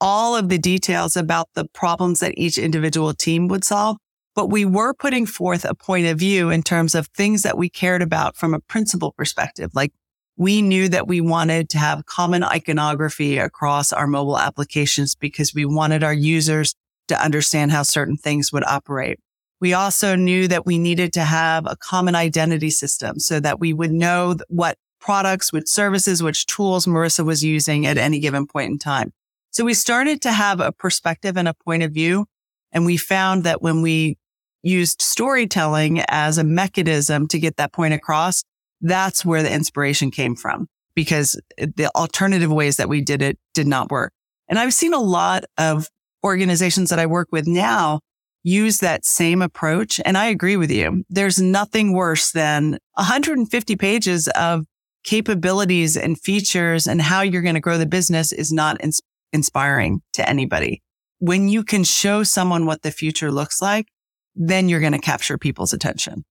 [0.01, 3.97] all of the details about the problems that each individual team would solve
[4.39, 7.67] but we were putting forth a point of view in terms of things that we
[7.67, 9.69] cared about from a principle perspective.
[9.73, 9.91] Like
[10.37, 15.65] we knew that we wanted to have common iconography across our mobile applications because we
[15.65, 16.73] wanted our users
[17.09, 19.19] to understand how certain things would operate.
[19.59, 23.73] We also knew that we needed to have a common identity system so that we
[23.73, 28.71] would know what products, which services, which tools Marissa was using at any given point
[28.71, 29.11] in time.
[29.51, 32.25] So we started to have a perspective and a point of view
[32.71, 34.17] and we found that when we
[34.63, 38.43] used storytelling as a mechanism to get that point across,
[38.81, 43.67] that's where the inspiration came from because the alternative ways that we did it did
[43.67, 44.13] not work.
[44.47, 45.87] And I've seen a lot of
[46.23, 47.99] organizations that I work with now
[48.43, 49.99] use that same approach.
[50.05, 51.03] And I agree with you.
[51.09, 54.65] There's nothing worse than 150 pages of
[55.03, 59.01] capabilities and features and how you're going to grow the business is not ins-
[59.31, 60.81] inspiring to anybody
[61.19, 63.87] when you can show someone what the future looks like,
[64.35, 66.25] then you're going to capture people's attention.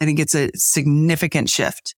[0.00, 1.94] I think it's a significant shift.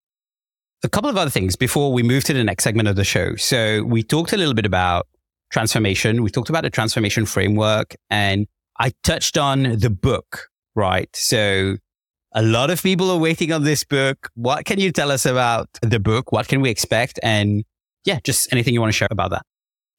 [0.83, 3.35] A couple of other things before we move to the next segment of the show.
[3.35, 5.07] So we talked a little bit about
[5.49, 6.23] transformation.
[6.23, 8.47] We talked about the transformation framework and
[8.79, 11.09] I touched on the book, right?
[11.13, 11.77] So
[12.33, 14.29] a lot of people are waiting on this book.
[14.35, 16.31] What can you tell us about the book?
[16.31, 17.19] What can we expect?
[17.21, 17.65] And
[18.05, 19.45] yeah, just anything you want to share about that.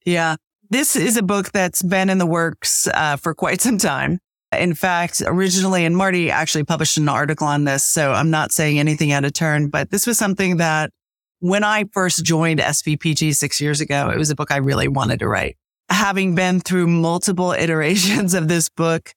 [0.06, 0.36] Yeah.
[0.70, 4.20] This is a book that's been in the works uh, for quite some time.
[4.56, 8.80] In fact, originally, and Marty actually published an article on this, so I'm not saying
[8.80, 10.90] anything out of turn, but this was something that
[11.38, 15.20] when I first joined SVPG six years ago, it was a book I really wanted
[15.20, 15.56] to write.
[15.88, 19.12] Having been through multiple iterations of this book,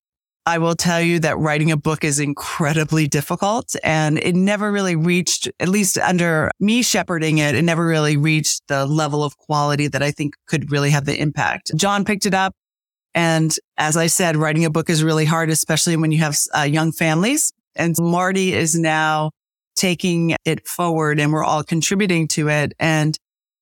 [0.45, 4.95] I will tell you that writing a book is incredibly difficult and it never really
[4.95, 9.88] reached, at least under me shepherding it, it never really reached the level of quality
[9.88, 11.71] that I think could really have the impact.
[11.75, 12.53] John picked it up.
[13.16, 16.61] And as I said, writing a book is really hard, especially when you have uh,
[16.61, 17.51] young families.
[17.76, 19.32] And Marty is now
[19.76, 22.74] taking it forward and we're all contributing to it.
[22.80, 23.18] And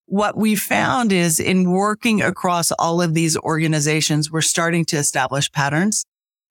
[0.05, 5.51] what we found is in working across all of these organizations, we're starting to establish
[5.51, 6.03] patterns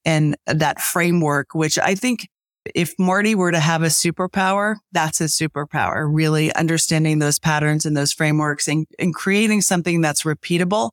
[0.05, 2.29] and that framework, which I think
[2.75, 7.97] if Marty were to have a superpower, that's a superpower, really understanding those patterns and
[7.97, 10.91] those frameworks and, and creating something that's repeatable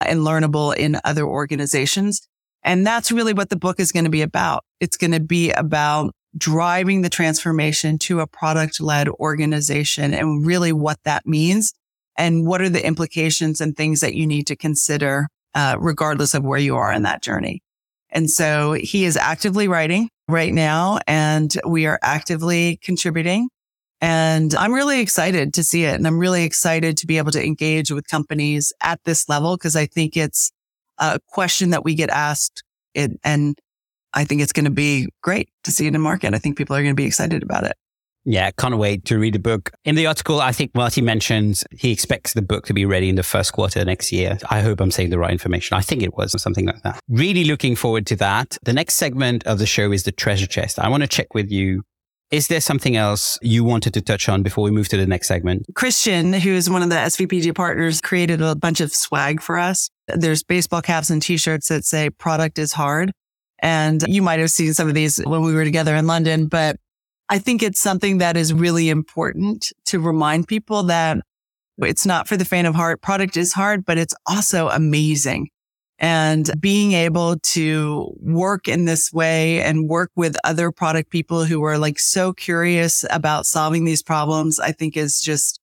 [0.00, 2.26] and learnable in other organizations.
[2.62, 4.64] And that's really what the book is going to be about.
[4.80, 10.72] It's going to be about driving the transformation to a product led organization and really
[10.72, 11.72] what that means
[12.16, 16.44] and what are the implications and things that you need to consider, uh, regardless of
[16.44, 17.62] where you are in that journey.
[18.10, 23.48] And so he is actively writing right now and we are actively contributing.
[24.00, 25.94] And I'm really excited to see it.
[25.94, 29.74] And I'm really excited to be able to engage with companies at this level because
[29.74, 30.52] I think it's
[30.98, 32.62] a question that we get asked
[32.94, 33.58] it, and
[34.14, 36.34] I think it's going to be great to see it in the market.
[36.34, 37.76] I think people are going to be excited about it.
[38.24, 39.70] Yeah, can't wait to read the book.
[39.84, 43.14] In the article, I think Marty mentions he expects the book to be ready in
[43.14, 44.38] the first quarter next year.
[44.50, 45.76] I hope I'm saying the right information.
[45.76, 47.00] I think it was something like that.
[47.08, 48.58] Really looking forward to that.
[48.64, 50.78] The next segment of the show is the treasure chest.
[50.78, 51.84] I want to check with you.
[52.30, 55.28] Is there something else you wanted to touch on before we move to the next
[55.28, 55.64] segment?
[55.74, 59.88] Christian, who is one of the SVPG partners, created a bunch of swag for us.
[60.08, 63.12] There's baseball caps and t-shirts that say product is hard.
[63.60, 66.76] And you might have seen some of these when we were together in London, but
[67.30, 71.18] I think it's something that is really important to remind people that
[71.78, 73.00] it's not for the faint of heart.
[73.00, 75.48] Product is hard, but it's also amazing.
[76.00, 81.64] And being able to work in this way and work with other product people who
[81.64, 85.60] are like so curious about solving these problems, I think is just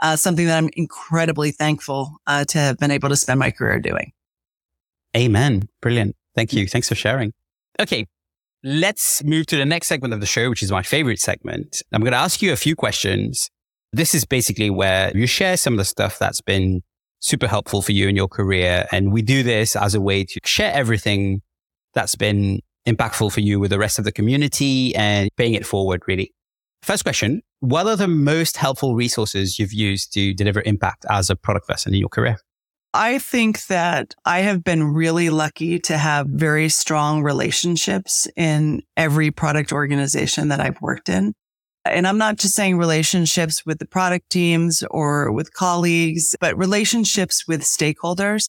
[0.00, 3.78] uh, something that I'm incredibly thankful uh, to have been able to spend my career
[3.78, 4.12] doing.
[5.16, 5.68] Amen.
[5.80, 6.16] Brilliant.
[6.34, 6.66] Thank you.
[6.66, 7.32] Thanks for sharing.
[7.80, 8.06] Okay.
[8.64, 11.82] Let's move to the next segment of the show, which is my favorite segment.
[11.92, 13.48] I'm going to ask you a few questions.
[13.92, 16.82] This is basically where you share some of the stuff that's been
[17.20, 18.86] super helpful for you in your career.
[18.92, 21.42] And we do this as a way to share everything
[21.94, 26.02] that's been impactful for you with the rest of the community and paying it forward,
[26.06, 26.32] really.
[26.82, 27.42] First question.
[27.60, 31.92] What are the most helpful resources you've used to deliver impact as a product person
[31.92, 32.38] in your career?
[32.94, 39.30] I think that I have been really lucky to have very strong relationships in every
[39.30, 41.34] product organization that I've worked in.
[41.92, 47.46] And I'm not just saying relationships with the product teams or with colleagues, but relationships
[47.46, 48.48] with stakeholders.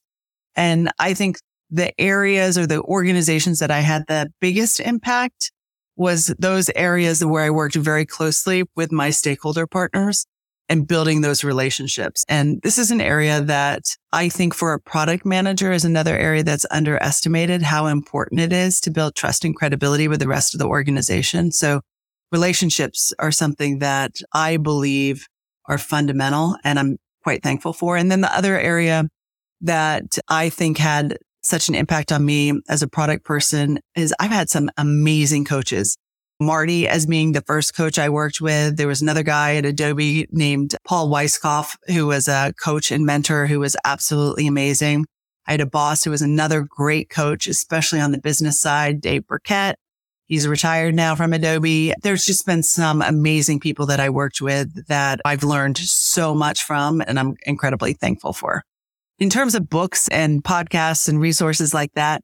[0.55, 1.37] And I think
[1.69, 5.51] the areas or the organizations that I had the biggest impact
[5.95, 10.25] was those areas where I worked very closely with my stakeholder partners
[10.69, 12.23] and building those relationships.
[12.29, 13.83] And this is an area that
[14.13, 18.79] I think for a product manager is another area that's underestimated how important it is
[18.81, 21.51] to build trust and credibility with the rest of the organization.
[21.51, 21.81] So
[22.31, 25.27] relationships are something that I believe
[25.65, 27.97] are fundamental and I'm quite thankful for.
[27.97, 29.07] And then the other area
[29.61, 34.31] that I think had such an impact on me as a product person is I've
[34.31, 35.97] had some amazing coaches
[36.41, 38.77] Marty as being the first coach I worked with.
[38.77, 43.45] There was another guy at Adobe named Paul Weiskopf, who was a coach and mentor
[43.47, 45.05] who was absolutely amazing.
[45.45, 49.27] I had a boss who was another great coach, especially on the business side, Dave
[49.27, 49.75] Burkett.
[50.29, 51.91] He's retired now from Adobe.
[52.03, 56.63] There's just been some amazing people that I worked with that I've learned so much
[56.63, 58.63] from and I'm incredibly thankful for.
[59.17, 62.21] In terms of books and podcasts and resources like that,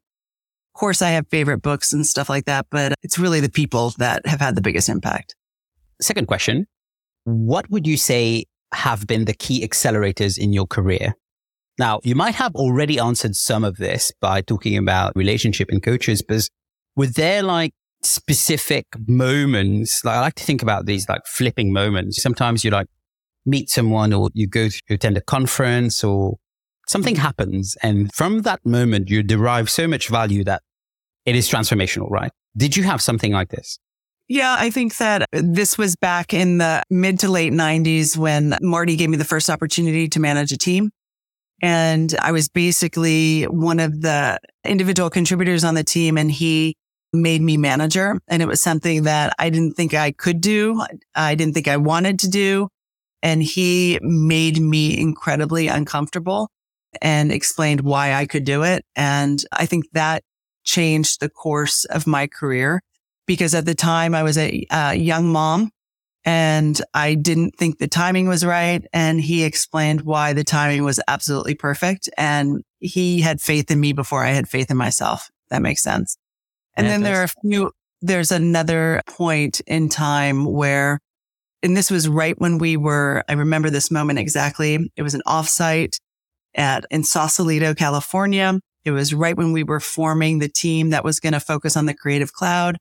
[0.72, 3.92] of course, I have favorite books and stuff like that, but it's really the people
[3.98, 5.34] that have had the biggest impact.
[6.00, 6.66] Second question.
[7.24, 11.14] What would you say have been the key accelerators in your career?
[11.76, 16.22] Now, you might have already answered some of this by talking about relationship and coaches,
[16.22, 16.48] but
[16.94, 17.74] were there like
[18.06, 20.04] specific moments?
[20.04, 22.22] Like I like to think about these like flipping moments.
[22.22, 22.86] Sometimes you like
[23.44, 26.36] meet someone or you go to attend a conference or
[26.88, 27.76] something happens.
[27.82, 30.62] And from that moment, you derive so much value that
[31.24, 32.32] it is transformational, right?
[32.56, 33.78] Did you have something like this?
[34.28, 38.96] Yeah, I think that this was back in the mid to late 90s when Marty
[38.96, 40.90] gave me the first opportunity to manage a team.
[41.62, 46.76] And I was basically one of the individual contributors on the team and he
[47.22, 48.18] made me manager.
[48.28, 50.82] And it was something that I didn't think I could do.
[51.14, 52.68] I didn't think I wanted to do.
[53.22, 56.48] And he made me incredibly uncomfortable
[57.00, 58.84] and explained why I could do it.
[58.94, 60.22] And I think that
[60.64, 62.82] changed the course of my career
[63.26, 65.70] because at the time I was a, a young mom
[66.24, 68.84] and I didn't think the timing was right.
[68.92, 72.08] And he explained why the timing was absolutely perfect.
[72.18, 75.30] And he had faith in me before I had faith in myself.
[75.50, 76.18] That makes sense.
[76.76, 77.70] And then there are a few,
[78.02, 81.00] there's another point in time where,
[81.62, 84.90] and this was right when we were, I remember this moment exactly.
[84.96, 85.98] It was an offsite
[86.54, 88.60] at in Sausalito, California.
[88.84, 91.86] It was right when we were forming the team that was going to focus on
[91.86, 92.76] the creative cloud.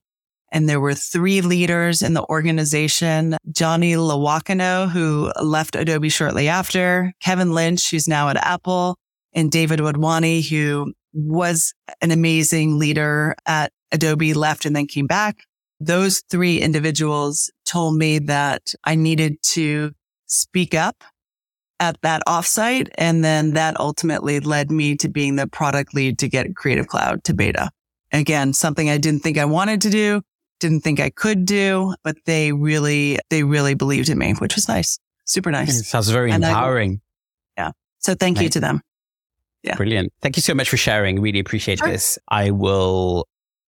[0.51, 3.37] And there were three leaders in the organization.
[3.51, 8.95] Johnny Loiacono, who left Adobe shortly after, Kevin Lynch, who's now at Apple,
[9.33, 15.39] and David Wadhwani, who was an amazing leader at Adobe, left and then came back.
[15.79, 19.91] Those three individuals told me that I needed to
[20.25, 21.03] speak up
[21.79, 22.89] at that offsite.
[22.97, 27.23] And then that ultimately led me to being the product lead to get Creative Cloud
[27.25, 27.69] to beta.
[28.11, 30.21] Again, something I didn't think I wanted to do,
[30.59, 34.69] didn't think I could do, but they really, they really believed in me, which was
[34.69, 34.97] nice.
[35.25, 35.79] Super nice.
[35.79, 37.01] It sounds very and empowering.
[37.57, 37.71] I, yeah.
[37.99, 38.81] So thank you to them.
[39.63, 39.75] Yeah.
[39.75, 40.13] Brilliant.
[40.21, 41.19] Thank you so much for sharing.
[41.19, 41.89] Really appreciate sure.
[41.89, 42.19] this.
[42.29, 43.27] I will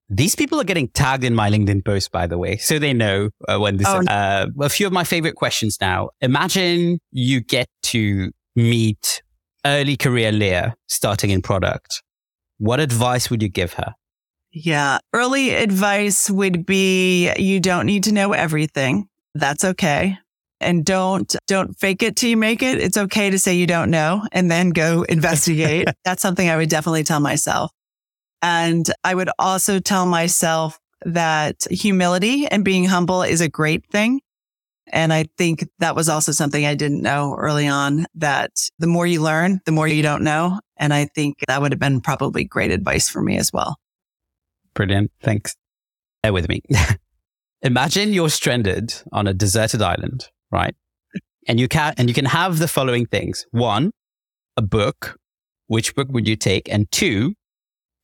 [0.09, 3.29] these people are getting tagged in my LinkedIn post, by the way, so they know
[3.47, 3.87] uh, when this.
[3.87, 4.03] Oh.
[4.07, 6.09] Uh, a few of my favorite questions now.
[6.21, 9.21] Imagine you get to meet
[9.65, 12.01] early career Lea starting in product.
[12.57, 13.93] What advice would you give her?
[14.51, 19.07] Yeah, early advice would be you don't need to know everything.
[19.35, 20.17] That's okay.
[20.59, 22.79] And don't don't fake it till you make it.
[22.79, 25.87] It's okay to say you don't know and then go investigate.
[26.05, 27.71] That's something I would definitely tell myself.
[28.41, 34.21] And I would also tell myself that humility and being humble is a great thing.
[34.89, 39.05] And I think that was also something I didn't know early on that the more
[39.05, 40.59] you learn, the more you don't know.
[40.77, 43.77] And I think that would have been probably great advice for me as well.
[44.73, 45.11] Brilliant.
[45.21, 45.55] Thanks.
[46.23, 46.61] Bear with me.
[47.63, 50.75] Imagine you're stranded on a deserted island, right?
[51.47, 53.45] And you can, and you can have the following things.
[53.51, 53.91] One,
[54.55, 55.17] a book.
[55.67, 56.71] Which book would you take?
[56.71, 57.33] And two,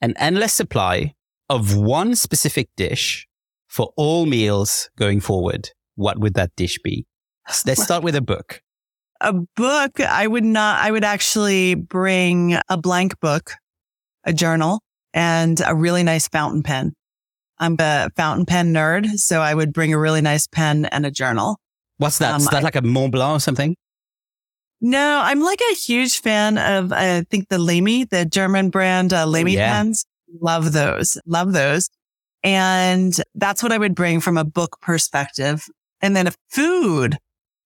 [0.03, 1.13] an endless supply
[1.49, 3.25] of one specific dish
[3.69, 7.07] for all meals going forward, what would that dish be?
[7.65, 8.61] Let's start with a book.
[9.21, 13.53] A book, I would not, I would actually bring a blank book,
[14.25, 14.81] a journal,
[15.13, 16.91] and a really nice fountain pen.
[17.59, 21.11] I'm a fountain pen nerd, so I would bring a really nice pen and a
[21.11, 21.61] journal.
[21.95, 22.31] What's that?
[22.31, 23.77] Um, Is that I, like a Mont Blanc or something?
[24.85, 29.25] No, I'm like a huge fan of, I think the Lamy, the German brand uh,
[29.25, 29.71] Lamy yeah.
[29.71, 30.05] pens.
[30.41, 31.17] Love those.
[31.25, 31.89] Love those.
[32.43, 35.63] And that's what I would bring from a book perspective.
[36.01, 37.17] And then a food.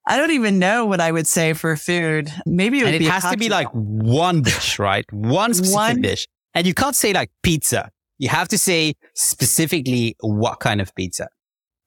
[0.07, 2.31] I don't even know what I would say for food.
[2.45, 5.11] Maybe it would and it has to be like one dish, right?
[5.11, 6.27] One specific one, dish.
[6.53, 7.91] And you can't say like pizza.
[8.19, 11.29] You have to say specifically what kind of pizza.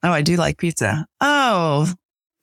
[0.02, 1.06] Oh, I do like pizza.
[1.20, 1.86] Oh,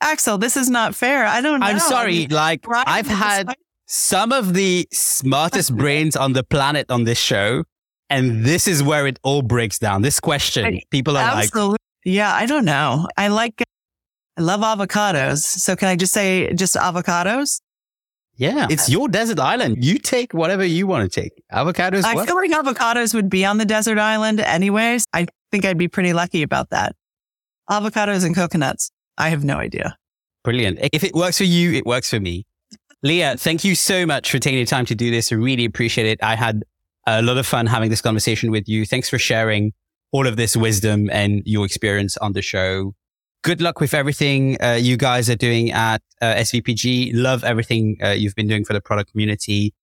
[0.00, 1.24] Axel, this is not fair.
[1.26, 1.66] I don't know.
[1.66, 2.16] I'm sorry.
[2.16, 3.54] I mean, like Brian I've had
[3.86, 7.64] some of the smartest brains on the planet on this show.
[8.10, 10.00] And this is where it all breaks down.
[10.00, 11.72] This question, people are absolutely.
[11.72, 13.06] like, yeah, I don't know.
[13.18, 13.62] I like,
[14.38, 15.40] I love avocados.
[15.40, 17.60] So can I just say just avocados?
[18.36, 19.84] Yeah, it's uh, your desert island.
[19.84, 21.32] You take whatever you want to take.
[21.52, 22.04] Avocados.
[22.04, 22.26] I what?
[22.26, 25.04] feel like avocados would be on the desert island anyways.
[25.12, 26.94] I think I'd be pretty lucky about that.
[27.68, 28.90] Avocados and coconuts.
[29.18, 29.96] I have no idea.
[30.44, 30.78] Brilliant.
[30.92, 32.46] If it works for you, it works for me.
[33.02, 35.30] Lea, thank you so much for taking the time to do this.
[35.30, 36.18] I really appreciate it.
[36.22, 36.64] I had
[37.06, 38.84] a lot of fun having this conversation with you.
[38.84, 39.72] Thanks for sharing
[40.12, 42.94] all of this wisdom and your experience on the show.
[43.42, 47.12] Good luck with everything uh, you guys are doing at uh, SVPG.
[47.14, 49.74] Love everything uh, you've been doing for the product community.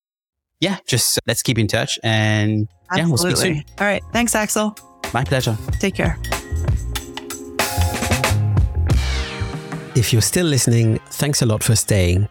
[0.60, 3.00] Yeah, just let's keep in touch and Absolutely.
[3.02, 3.64] yeah, we'll speak soon.
[3.80, 4.04] All right.
[4.12, 4.76] Thanks, Axel.
[5.14, 5.58] My pleasure.
[5.80, 6.18] Take care.
[9.96, 12.28] If you're still listening, thanks a lot for staying.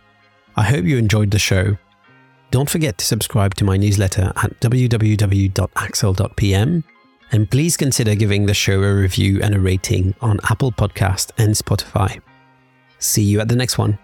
[0.55, 1.79] I hope you enjoyed the show.
[2.51, 5.55] Don't forget to subscribe to my newsletter at www.axel.pm
[7.33, 11.55] and please consider giving the show a review and a rating on Apple Podcast and
[11.55, 12.21] Spotify.
[12.99, 13.99] See you at the next one.